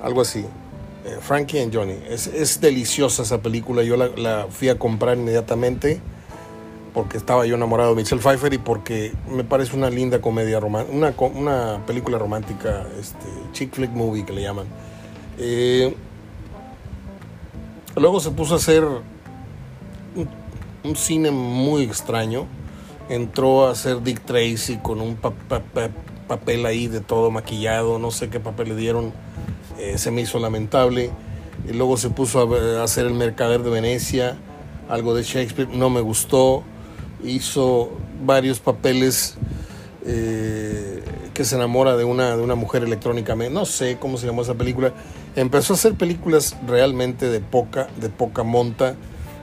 [0.00, 0.44] algo así.
[1.20, 1.96] Frankie and Johnny.
[2.08, 6.00] Es, deliciosa esa película, yo la fui a comprar inmediatamente
[6.96, 10.96] porque estaba yo enamorado de Michelle Pfeiffer y porque me parece una linda comedia romántica,
[10.96, 14.64] una, una, película romántica, este, chick flick movie que le llaman.
[15.36, 15.94] Eh,
[17.96, 18.82] luego se puso a hacer
[20.14, 22.46] un, cine muy extraño.
[23.10, 28.40] Entró a hacer Dick Tracy con un papel ahí de todo maquillado, no sé qué
[28.40, 29.12] papel le dieron,
[29.78, 31.10] eh, se me hizo lamentable.
[31.68, 34.38] Y luego se puso a hacer El Mercader de Venecia,
[34.88, 36.64] algo de Shakespeare, no me gustó
[37.22, 37.90] hizo
[38.24, 39.36] varios papeles
[40.04, 41.02] eh,
[41.34, 44.54] que se enamora de una, de una mujer electrónicamente, no sé cómo se llamó esa
[44.54, 44.92] película,
[45.34, 48.94] empezó a hacer películas realmente de poca, de poca monta,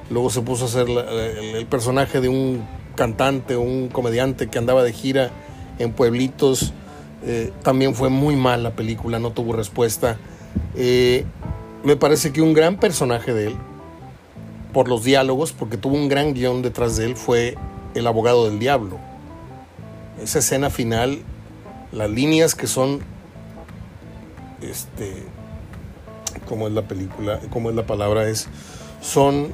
[0.10, 2.66] luego se puso a hacer el, personaje de un
[2.96, 5.32] cantante un comediante que andaba de gira
[5.80, 6.74] en pueblitos,
[7.26, 10.18] eh, también fue muy mal la película, no tuvo respuesta.
[10.76, 11.26] Eh,
[11.84, 13.56] me parece que un gran personaje de él,
[14.74, 17.56] por los diálogos, porque tuvo un gran guion detrás de él, fue
[17.94, 18.98] El abogado del diablo.
[20.22, 21.20] Esa escena final,
[21.92, 23.02] las líneas que son,
[24.62, 25.14] este,
[26.48, 28.48] como es la película, como es la palabra, es,
[29.02, 29.50] son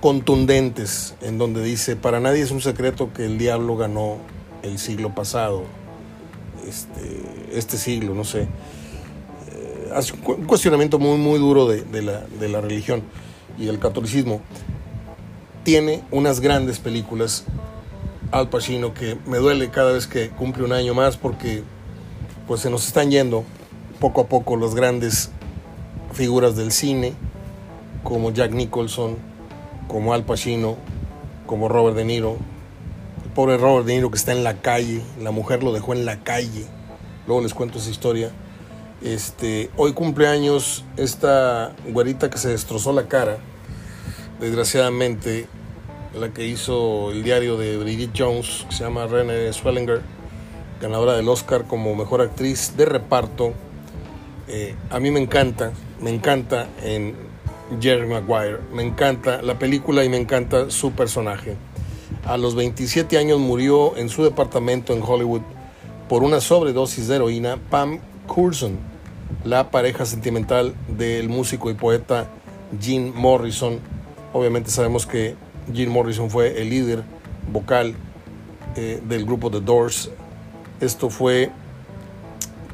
[0.00, 4.16] contundentes, en donde dice, para nadie es un secreto que el diablo ganó
[4.62, 5.62] el siglo pasado,
[6.68, 7.22] este,
[7.52, 8.42] este siglo, no sé.
[8.42, 13.02] Eh, hace un cuestionamiento muy, muy duro de, la, de la religión
[13.58, 14.40] y el catolicismo,
[15.64, 17.44] tiene unas grandes películas
[18.30, 21.62] Al Pacino que me duele cada vez que cumple un año más porque
[22.46, 23.44] pues se nos están yendo
[24.00, 25.30] poco a poco las grandes
[26.12, 27.14] figuras del cine
[28.02, 29.16] como Jack Nicholson,
[29.86, 30.76] como Al Pacino,
[31.46, 32.36] como Robert De Niro,
[33.34, 36.22] pobre Robert De Niro que está en la calle, la mujer lo dejó en la
[36.24, 36.66] calle.
[37.26, 38.32] Luego les cuento esa historia.
[39.04, 43.38] Este, hoy cumpleaños esta güerita que se destrozó la cara,
[44.38, 45.48] desgraciadamente,
[46.14, 50.02] la que hizo el diario de Brigitte Jones, que se llama Renée Swellinger,
[50.80, 53.54] ganadora del Oscar como mejor actriz de reparto.
[54.46, 57.16] Eh, a mí me encanta, me encanta en
[57.80, 61.56] Jerry Maguire, me encanta la película y me encanta su personaje.
[62.24, 65.42] A los 27 años murió en su departamento en Hollywood
[66.08, 67.98] por una sobredosis de heroína Pam
[68.28, 68.91] Coulson
[69.44, 72.28] la pareja sentimental del músico y poeta
[72.80, 73.80] Jim Morrison.
[74.32, 75.36] Obviamente sabemos que
[75.72, 77.02] Jim Morrison fue el líder
[77.50, 77.94] vocal
[78.76, 80.10] eh, del grupo The Doors.
[80.80, 81.50] Esto fue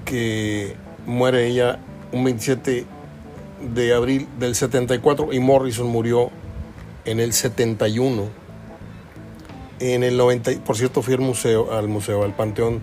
[0.04, 1.78] que muere ella
[2.12, 2.86] un 27
[3.74, 6.30] de abril del 74 y Morrison murió
[7.04, 8.28] en el 71.
[9.80, 12.80] En el 90, por cierto, fui al museo, al museo, al Panteón,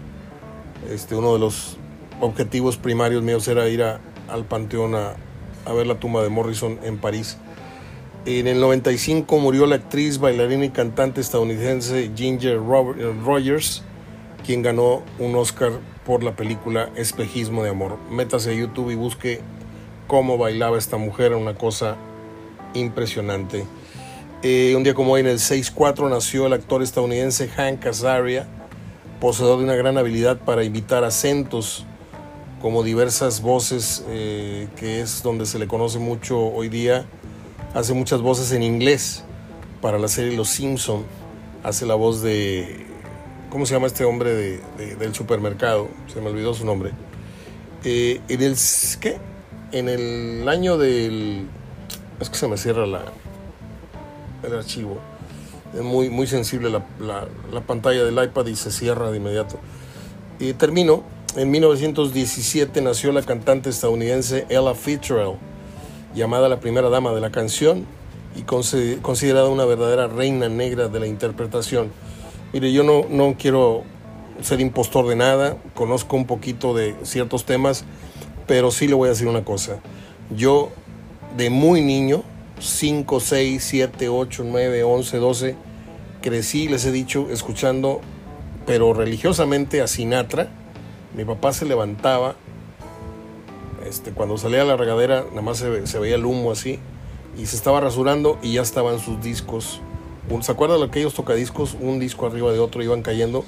[0.89, 1.77] este, uno de los
[2.21, 5.15] objetivos primarios míos era ir al Panteón a,
[5.73, 7.37] ver la tumba de Morrison en París.
[8.25, 13.83] En el 95 murió la actriz, bailarina y cantante estadounidense Ginger Rogers,
[14.45, 15.71] quien ganó un Oscar
[16.05, 17.97] por la película Espejismo de Amor.
[18.09, 19.41] Métase a YouTube y busque
[20.07, 21.97] cómo bailaba esta mujer, una cosa
[22.73, 23.65] impresionante.
[24.43, 28.47] Eh, un día como hoy, en el 6-4, nació el actor estadounidense Hank Azaria,
[29.19, 31.85] poseedor de una gran habilidad para imitar acentos
[32.65, 37.05] como diversas voces, eh, que es donde se le conoce mucho hoy día.
[37.75, 39.23] Hace muchas voces en inglés
[39.83, 41.03] para la serie Los Simpson.
[41.63, 42.87] Hace la voz de,
[43.51, 45.89] ¿cómo se llama este hombre de, del supermercado?
[46.11, 46.89] Se me olvidó su nombre.
[47.83, 48.55] Eh, en el,
[48.99, 49.19] ¿qué?
[49.71, 51.45] En el año del,
[52.19, 53.03] es que se me cierra la,
[54.41, 54.97] el archivo.
[55.75, 59.59] Es muy, muy sensible la, la, pantalla del iPad y se cierra de inmediato.
[60.39, 61.03] Y termino
[61.35, 65.35] en 1917 nació la cantante estadounidense Ella Fitzgerald,
[66.13, 67.85] llamada la primera dama de la canción
[68.35, 71.91] y considerada una verdadera reina negra de la interpretación.
[72.53, 73.83] Mire, yo no, no quiero
[74.41, 77.83] ser impostor de nada, conozco un poquito de ciertos temas,
[78.47, 79.79] pero sí le voy a decir una cosa.
[80.35, 80.71] Yo,
[81.35, 82.23] de muy niño,
[82.59, 85.55] 5, 6, 7, 8, 9, 11, 12,
[86.21, 87.99] crecí, les he dicho, escuchando,
[88.65, 90.49] pero religiosamente a Sinatra
[91.15, 92.35] mi papá se levantaba,
[93.85, 96.79] este, cuando salía a la regadera, nada más se, veía el humo así,
[97.37, 99.81] y se estaba rasurando y ya estaban sus discos.
[100.41, 101.77] ¿Se acuerdan de aquellos tocadiscos?
[101.79, 103.45] Un disco arriba de otro iban cayendo,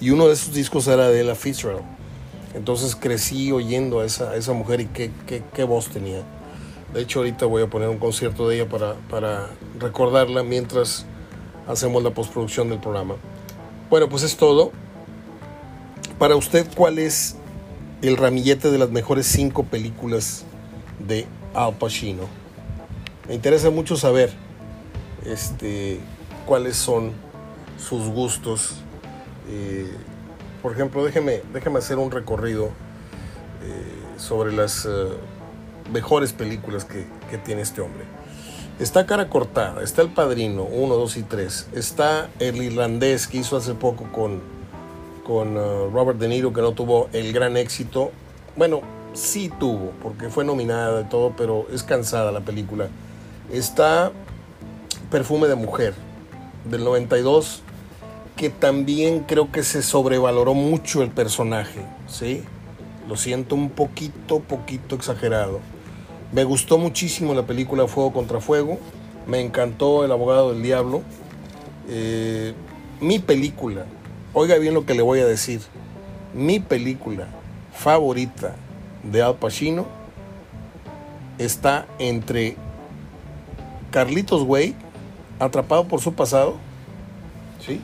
[0.00, 1.84] y uno de esos discos era de Ella Fitzgerald.
[2.54, 6.22] Entonces crecí oyendo a esa, mujer y qué, qué, voz tenía.
[6.92, 9.48] De hecho, ahorita voy a poner un concierto de ella para, para
[9.78, 11.04] recordarla mientras
[11.68, 13.16] hacemos la postproducción del programa.
[13.90, 14.72] Bueno, pues es todo.
[16.18, 17.36] Para usted, ¿cuál es
[18.00, 20.44] el ramillete de las mejores cinco películas
[20.98, 22.22] de Al Pacino?
[23.28, 24.32] Me interesa mucho saber
[25.26, 26.00] este,
[26.46, 27.12] cuáles son
[27.78, 28.76] sus gustos.
[29.50, 29.92] Eh,
[30.62, 32.70] por ejemplo, déjeme, déjeme hacer un recorrido
[33.62, 34.88] eh, sobre las eh,
[35.92, 38.04] mejores películas que, que, tiene este hombre.
[38.80, 43.58] Está Cara Cortada, está El Padrino 1, 2 y 3, está El Irlandés que hizo
[43.58, 44.55] hace poco con
[45.26, 48.12] con uh, Robert De Niro, que no tuvo el gran éxito.
[48.54, 48.82] Bueno,
[49.12, 52.88] sí tuvo, porque fue nominada de todo, pero es cansada la película.
[53.52, 54.12] Está
[55.10, 55.94] Perfume de Mujer,
[56.64, 57.62] del 92,
[58.36, 62.44] que también creo que se sobrevaloró mucho el personaje, ¿sí?
[63.08, 65.58] Lo siento un poquito, poquito exagerado.
[66.32, 68.78] Me gustó muchísimo la película Fuego contra Fuego.
[69.26, 71.02] Me encantó El abogado del diablo.
[71.88, 72.54] Eh,
[73.00, 73.86] mi película
[74.38, 75.62] Oiga bien lo que le voy a decir.
[76.34, 77.26] Mi película
[77.72, 78.54] favorita
[79.02, 79.86] de Al Pacino
[81.38, 82.54] está entre
[83.90, 84.74] Carlitos Way,
[85.38, 86.56] atrapado por su pasado,
[87.64, 87.80] ¿sí?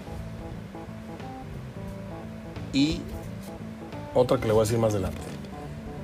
[2.75, 3.01] Y
[4.13, 5.23] otra que le voy a decir más adelante.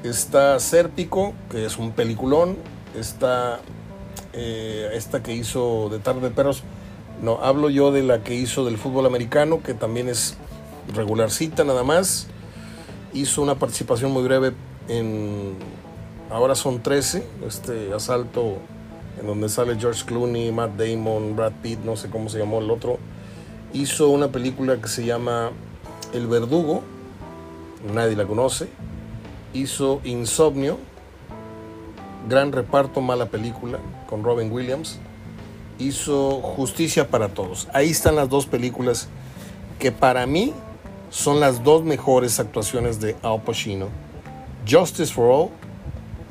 [0.03, 2.57] Está Sérpico, que es un peliculón.
[2.99, 3.61] Está
[4.33, 6.63] eh, esta que hizo de Tarde de Perros.
[7.23, 10.37] No, hablo yo de la que hizo del fútbol americano, que también es
[10.95, 12.29] regularcita nada más.
[13.13, 14.53] Hizo una participación muy breve
[14.89, 15.55] en,
[16.31, 18.59] ahora son 13, este asalto
[19.21, 22.71] en donde sale George Clooney, Matt Damon, Brad Pitt, no sé cómo se llamó el
[22.71, 22.99] otro.
[23.73, 25.51] Hizo una película que se llama
[26.13, 26.83] El Verdugo,
[27.93, 28.69] nadie la conoce.
[29.55, 30.79] Hizo Insomnio,
[32.29, 35.01] gran reparto, mala película, con Robin Williams
[35.79, 37.69] hizo Justicia para Todos.
[37.73, 39.09] Ahí están las dos películas
[39.79, 40.53] que para mí
[41.11, 43.89] son las dos mejores actuaciones de Al Pacino.
[44.69, 45.49] Justice for All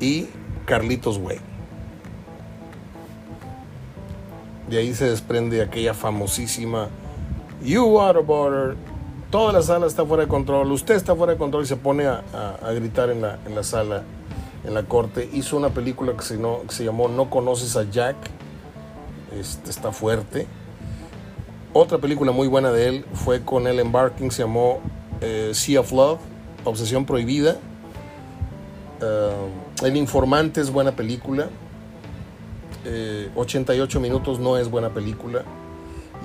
[0.00, 0.28] y
[0.66, 1.38] Carlitos Way.
[4.68, 6.88] De ahí se desprende aquella famosísima
[7.62, 8.76] You Waterboarder.
[9.30, 10.70] Toda la sala está fuera de control.
[10.72, 12.22] Usted está fuera de control y se pone a,
[12.74, 14.02] gritar en la, sala,
[14.64, 15.28] en la corte.
[15.32, 18.16] Hizo una película que se llamó No conoces a Jack.
[19.32, 20.46] Está fuerte.
[21.72, 24.80] Otra película muy buena de él fue con Ellen Barking, se llamó
[25.20, 26.18] eh, Sea of Love,
[26.64, 27.56] Obsesión Prohibida.
[29.00, 31.48] Uh, el Informante es buena película.
[33.34, 35.44] 88 eh, minutos no es buena película.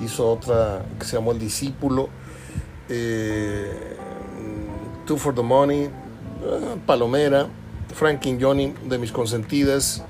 [0.03, 2.09] Hizo otra que se llamó El Discípulo.
[2.89, 3.97] Eh,
[5.05, 5.89] Two for the Money.
[6.85, 7.47] Palomera.
[7.93, 10.03] Frankie Johnny, de mis consentidas.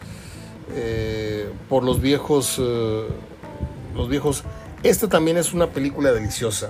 [1.69, 2.59] Por los viejos.
[2.59, 4.43] los viejos
[4.83, 6.69] esta también es una película deliciosa.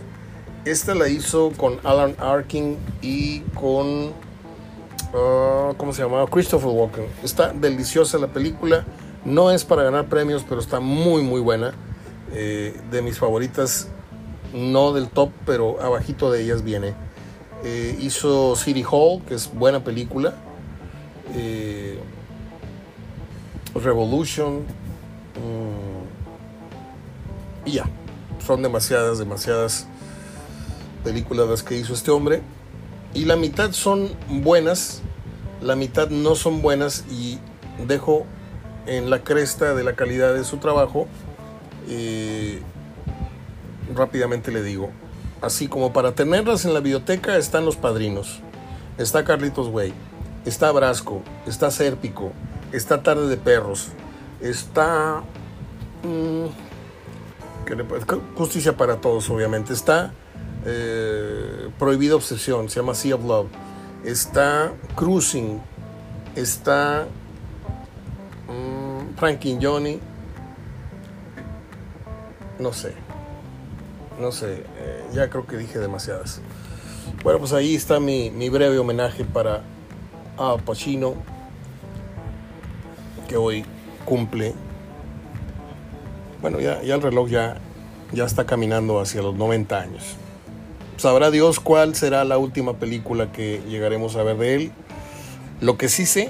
[0.66, 4.12] Esta la hizo con Alan Arkin y con.
[5.16, 6.28] Ah, ¿Cómo se llamaba?
[6.28, 7.06] Christopher Walken.
[7.24, 8.86] Está deliciosa la película.
[9.26, 11.74] No es para ganar premios, pero está muy, muy buena.
[12.34, 13.88] Eh, de mis favoritas,
[14.54, 16.94] no del top, pero abajito de ellas viene.
[17.64, 20.36] Eh, hizo City Hall, que es buena película.
[21.34, 21.98] Eh,
[23.76, 24.60] Revolution.
[25.36, 26.04] Mm,
[27.66, 27.86] y ya
[28.46, 29.88] son demasiadas, demasiadas
[31.04, 32.42] películas las que hizo este hombre.
[33.14, 35.02] Y la mitad son buenas,
[35.62, 37.40] la mitad no son buenas y
[37.88, 38.26] dejo
[38.86, 41.08] en la cresta de la calidad de su trabajo.
[41.88, 42.62] Eh,
[43.96, 44.90] rápidamente le digo,
[45.42, 48.40] así como para tenerlas en la biblioteca están los padrinos,
[48.98, 49.94] está Carlitos Way,
[50.46, 52.32] está Brasco, está Sérpico,
[52.74, 53.90] está Tarde de Perros,
[54.42, 55.24] está...
[56.04, 56.48] Mm,
[58.36, 59.72] justicia para todos, obviamente.
[59.72, 60.14] Está
[60.66, 63.48] eh, Prohibida Obsesión, se llama Sea of Love.
[64.04, 65.62] Está Cruising.
[66.36, 67.08] Está
[69.18, 70.00] Frankie Johnny.
[72.60, 72.94] No sé.
[74.20, 74.64] No sé.
[74.78, 76.42] Eh, ya creo que dije demasiadas.
[77.24, 79.64] Bueno, pues ahí está mi, mi breve homenaje para
[80.38, 81.16] Al Pacino,
[83.24, 83.66] que hoy
[84.06, 84.54] cumple
[86.44, 87.56] bueno, ya, el reloj ya,
[88.12, 90.18] ya está caminando hacia los 90 años.
[90.98, 94.72] Sabrá Dios cuál será la última película que llegaremos a ver de él.
[95.62, 96.30] Lo que sí sé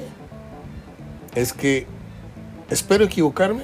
[1.33, 1.87] es que
[2.69, 3.63] espero equivocarme,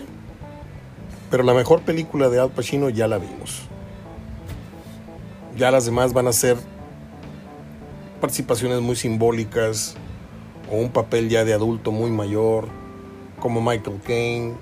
[1.29, 3.61] pero la mejor película de Al Pacino ya la vimos.
[5.55, 6.57] Ya las demás van a ser
[8.21, 9.93] participaciones muy simbólicas
[10.71, 12.78] o un papel ya de adulto muy mayor,
[13.39, 14.53] como Michael Caine,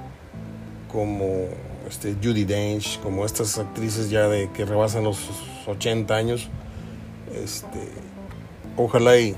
[0.91, 1.47] como
[1.87, 5.29] este, Judy Dench, como estas actrices ya de que rebasan los
[5.65, 6.49] 80 años.
[7.33, 7.79] Este,
[8.75, 9.35] ojalá y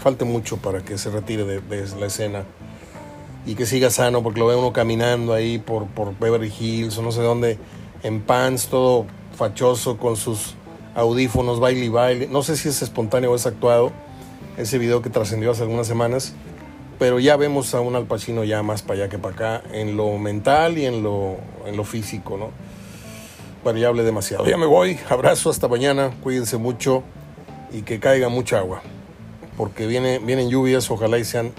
[0.00, 1.60] falte mucho para que se retire de,
[1.98, 2.44] la escena
[3.46, 7.02] y que siga sano, porque lo ve uno caminando ahí por, por Beverly Hills o
[7.02, 7.58] no sé dónde,
[8.02, 10.54] en pants, todo fachoso, con sus
[10.94, 12.28] audífonos, baile y baile.
[12.28, 13.92] No sé si es espontáneo o es actuado,
[14.56, 16.34] ese video que trascendió hace algunas semanas
[16.98, 19.96] pero ya vemos a un Al Pacino ya más para allá que para acá, en
[19.96, 22.50] lo mental y en lo, en lo físico, ¿no?
[23.62, 24.46] Bueno, ya hablé demasiado.
[24.46, 27.02] Ya me voy, abrazo, hasta mañana, cuídense mucho
[27.72, 28.82] y que caiga mucha agua,
[29.56, 31.52] porque viene, vienen lluvias, ojalá y sean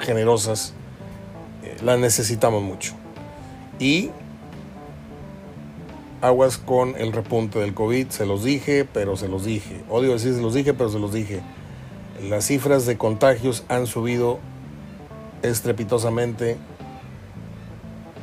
[0.00, 0.74] generosas,
[1.62, 2.94] eh, las necesitamos mucho.
[3.78, 4.10] Y
[6.20, 9.82] aguas con el repunte del COVID, se los dije, pero se los dije.
[9.88, 11.42] Odio decir se los dije, pero se los dije
[12.22, 14.38] las cifras de contagios han subido
[15.42, 16.56] estrepitosamente.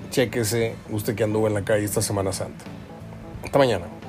[0.10, 2.66] Chéquese usted que anduvo en la calle esta Semana Santa.
[3.44, 4.01] Hasta mañana.